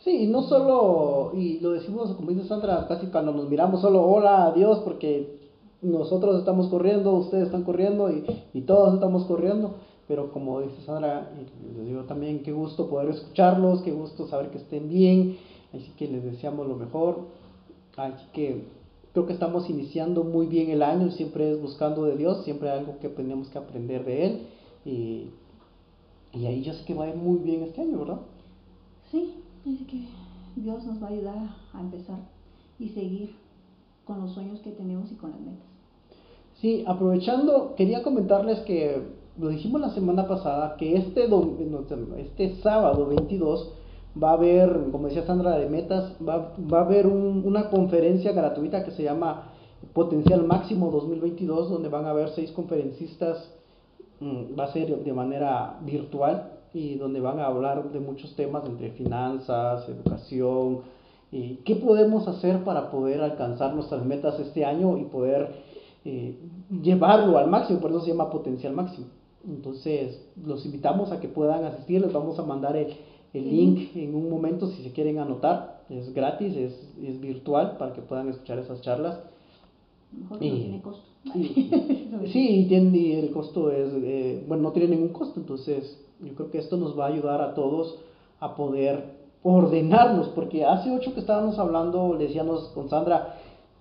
[0.00, 4.02] Sí, y no solo, y lo decimos como dice Sandra, casi cuando nos miramos solo
[4.02, 5.38] hola, adiós, porque
[5.82, 8.24] nosotros estamos corriendo, ustedes están corriendo y,
[8.54, 9.76] y todos estamos corriendo
[10.10, 11.30] pero como dice Sandra,
[11.76, 15.36] les digo también qué gusto poder escucharlos, qué gusto saber que estén bien,
[15.72, 17.28] así que les deseamos lo mejor,
[17.96, 18.64] así que
[19.12, 22.80] creo que estamos iniciando muy bien el año, siempre es buscando de Dios, siempre hay
[22.80, 24.46] algo que tenemos que aprender de Él.
[24.84, 25.26] Y,
[26.32, 28.20] y ahí yo sé que va a ir muy bien este año, ¿verdad?
[29.12, 29.34] Sí,
[29.64, 30.06] es que
[30.56, 31.36] Dios nos va a ayudar
[31.72, 32.18] a empezar
[32.80, 33.36] y seguir
[34.04, 35.66] con los sueños que tenemos y con las metas.
[36.60, 41.26] Sí, aprovechando, quería comentarles que lo dijimos la semana pasada, que este,
[42.18, 43.72] este sábado 22
[44.22, 48.84] va a haber, como decía Sandra de Metas, va, va a haber una conferencia gratuita
[48.84, 49.52] que se llama
[49.94, 53.50] Potencial Máximo 2022, donde van a haber seis conferencistas,
[54.20, 58.66] mm, va a ser de manera virtual y donde van a hablar de muchos temas
[58.66, 60.80] entre finanzas, educación,
[61.32, 65.48] y qué podemos hacer para poder alcanzar nuestras metas este año y poder
[66.04, 66.38] eh,
[66.82, 69.06] llevarlo al máximo, por eso se llama potencial máximo.
[69.48, 72.94] Entonces, los invitamos a que puedan asistir, les vamos a mandar el,
[73.32, 75.80] el link en un momento si se quieren anotar.
[75.88, 79.18] Es gratis, es, es virtual para que puedan escuchar esas charlas.
[80.12, 81.02] Mejor y, no tiene costo.
[82.32, 85.40] Sí, y, tiene, y el costo es, eh, bueno, no tiene ningún costo.
[85.40, 87.96] Entonces, yo creo que esto nos va a ayudar a todos
[88.40, 93.36] a poder ordenarnos, porque hace ocho que estábamos hablando, le decíamos con Sandra,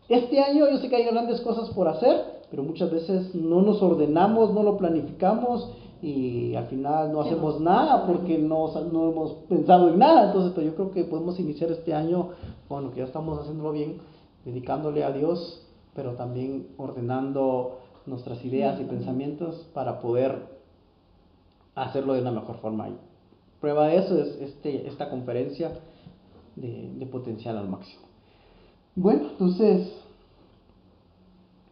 [0.08, 3.82] este año yo sé que hay grandes cosas por hacer, pero muchas veces no nos
[3.82, 5.72] ordenamos, no lo planificamos
[6.02, 10.28] y al final no hacemos nada porque no, no hemos pensado en nada.
[10.28, 12.30] Entonces, pues yo creo que podemos iniciar este año,
[12.68, 13.98] bueno, que ya estamos haciéndolo bien,
[14.46, 20.60] dedicándole a Dios, pero también ordenando nuestras ideas y pensamientos para poder
[21.76, 22.90] hacerlo de una mejor forma.
[22.90, 22.98] Y
[23.60, 25.80] prueba de eso es este, esta conferencia
[26.56, 28.04] de, de potencial al máximo.
[28.96, 29.94] Bueno, entonces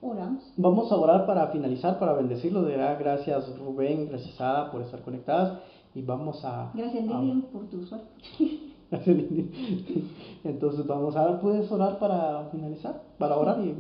[0.01, 0.43] Oramos.
[0.57, 2.61] Vamos a orar para finalizar, para bendecirlo.
[2.63, 5.59] De gracias Rubén, gracias Ada por estar conectadas
[5.95, 6.71] y vamos a...
[6.75, 8.07] Gracias Lilian por tu suerte.
[10.43, 11.41] Entonces vamos a...
[11.41, 13.01] ¿Puedes orar para finalizar?
[13.17, 13.75] Para orar y...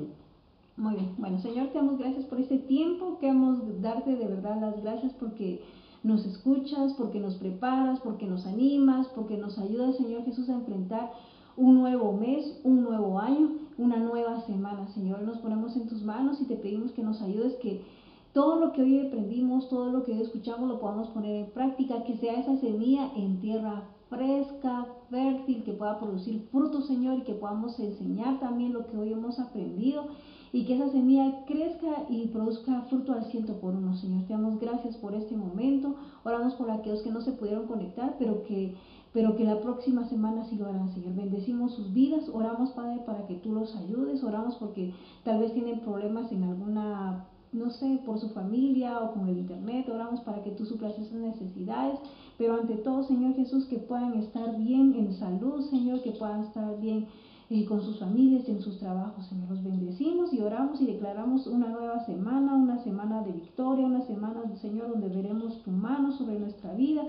[0.75, 1.15] Muy bien.
[1.17, 3.17] Bueno, Señor, te damos gracias por este tiempo.
[3.19, 5.61] Queremos darte de verdad las gracias porque
[6.03, 11.11] nos escuchas, porque nos preparas, porque nos animas, porque nos ayudas, Señor Jesús, a enfrentar
[11.57, 14.87] un nuevo mes, un nuevo año, una nueva semana.
[14.93, 17.83] Señor, nos ponemos en tus manos y te pedimos que nos ayudes, que
[18.31, 22.03] todo lo que hoy aprendimos, todo lo que hoy escuchamos lo podamos poner en práctica,
[22.03, 27.33] que sea esa semilla en tierra fresca, fértil, que pueda producir fruto, Señor, y que
[27.33, 30.05] podamos enseñar también lo que hoy hemos aprendido
[30.53, 34.25] y que esa semilla crezca y produzca fruto al ciento por uno, Señor.
[34.27, 35.95] Te damos gracias por este momento.
[36.23, 38.75] Oramos por aquellos que no se pudieron conectar, pero que
[39.17, 41.15] pero que la próxima semana sí lo harán, Señor.
[41.15, 44.93] Bendecimos sus vidas, oramos, Padre, para que tú los ayudes, oramos porque
[45.23, 49.89] tal vez tienen problemas en alguna, no sé, por su familia o con el internet,
[49.89, 51.97] oramos para que tú suplas esas necesidades,
[52.37, 56.79] pero ante todo, Señor Jesús, que puedan estar bien en salud, Señor, que puedan estar
[56.79, 57.07] bien
[57.49, 59.49] eh, con sus familias, en sus trabajos, Señor.
[59.49, 64.43] Los bendecimos y oramos y declaramos una nueva semana, una semana de victoria, una semana,
[64.61, 67.01] Señor, donde veremos tu mano sobre nuestra vida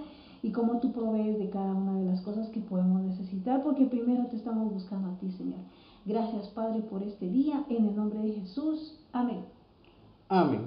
[0.43, 4.27] y cómo tú provees de cada una de las cosas que podemos necesitar, porque primero
[4.27, 5.61] te estamos buscando a ti, Señor.
[6.05, 8.99] Gracias, Padre, por este día, en el nombre de Jesús.
[9.13, 9.45] Amén.
[10.29, 10.61] Amén.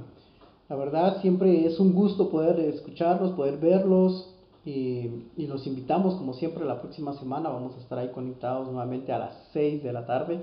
[0.69, 4.34] La verdad, siempre es un gusto poder escucharlos, poder verlos
[4.65, 7.49] y, y, los invitamos, como siempre, la próxima semana.
[7.49, 10.41] Vamos a estar ahí conectados nuevamente a las 6 de la tarde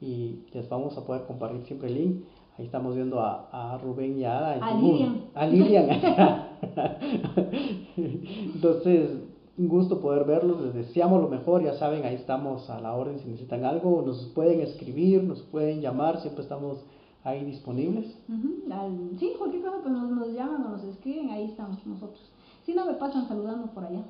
[0.00, 2.24] y les vamos a poder compartir siempre el link.
[2.56, 4.66] Ahí estamos viendo a, a Rubén y a Ada.
[4.66, 5.24] A Lilian.
[5.34, 5.88] A Lilian.
[7.96, 9.10] Entonces,
[9.56, 10.60] un gusto poder verlos.
[10.62, 11.62] Les deseamos lo mejor.
[11.62, 14.02] Ya saben, ahí estamos a la orden si necesitan algo.
[14.04, 16.20] Nos pueden escribir, nos pueden llamar.
[16.20, 16.84] Siempre estamos
[17.24, 18.06] ahí disponibles.
[19.18, 21.30] sí, cualquier cosa, pues nos, nos llaman o nos escriben.
[21.30, 22.30] Ahí estamos nosotros.
[22.64, 24.02] Si no, me pasan saludando por allá.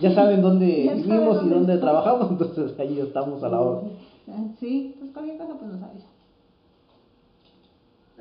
[0.00, 2.30] Ya saben dónde vivimos y dónde trabajamos.
[2.30, 3.92] Entonces, ahí estamos a la orden.
[4.60, 6.11] Sí, pues cualquier cosa, pues nos avisa.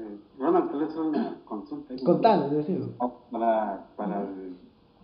[0.02, 1.94] Eh, Ronald, vez una consulta.
[2.04, 2.96] Contanos, decir.
[3.32, 4.26] Para, para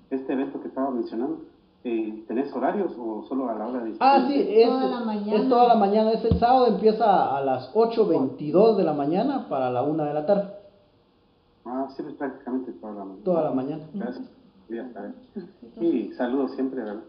[0.09, 1.41] este evento que estaba mencionando,
[1.83, 5.33] eh, ¿tenés horarios o solo a la hora de Ah, sí, es toda la mañana.
[5.35, 6.11] Es toda la mañana.
[6.11, 10.25] Es el sábado, empieza a las 8.22 de la mañana para la 1 de la
[10.25, 10.53] tarde.
[11.65, 13.23] Ah, sí, es prácticamente toda la mañana.
[13.23, 13.83] Toda la mañana.
[13.93, 14.25] Gracias.
[15.79, 17.03] Y saludos siempre, ¿verdad?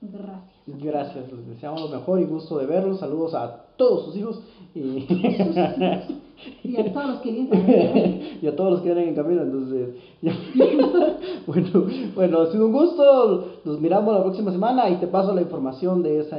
[0.00, 0.82] Gracias.
[0.82, 3.00] Gracias, les deseamos lo mejor y gusto de verlos.
[3.00, 4.42] Saludos a todos sus hijos
[4.74, 5.06] y,
[6.62, 9.42] y a todos los que vienen y a todos los que vienen en camino.
[9.42, 9.94] Entonces,
[11.46, 13.60] bueno, bueno, ha sido un gusto.
[13.64, 16.38] Nos miramos la próxima semana y te paso la información de esa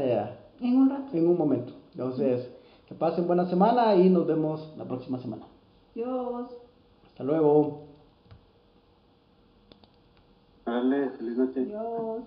[0.61, 1.15] en un rato.
[1.15, 1.73] En un momento.
[1.91, 2.49] Entonces,
[2.87, 5.43] que pasen buena semana y nos vemos la próxima semana.
[5.93, 6.47] Dios.
[7.07, 7.81] Hasta luego.
[10.65, 11.61] Dale, feliz noche.
[11.61, 12.23] Adiós.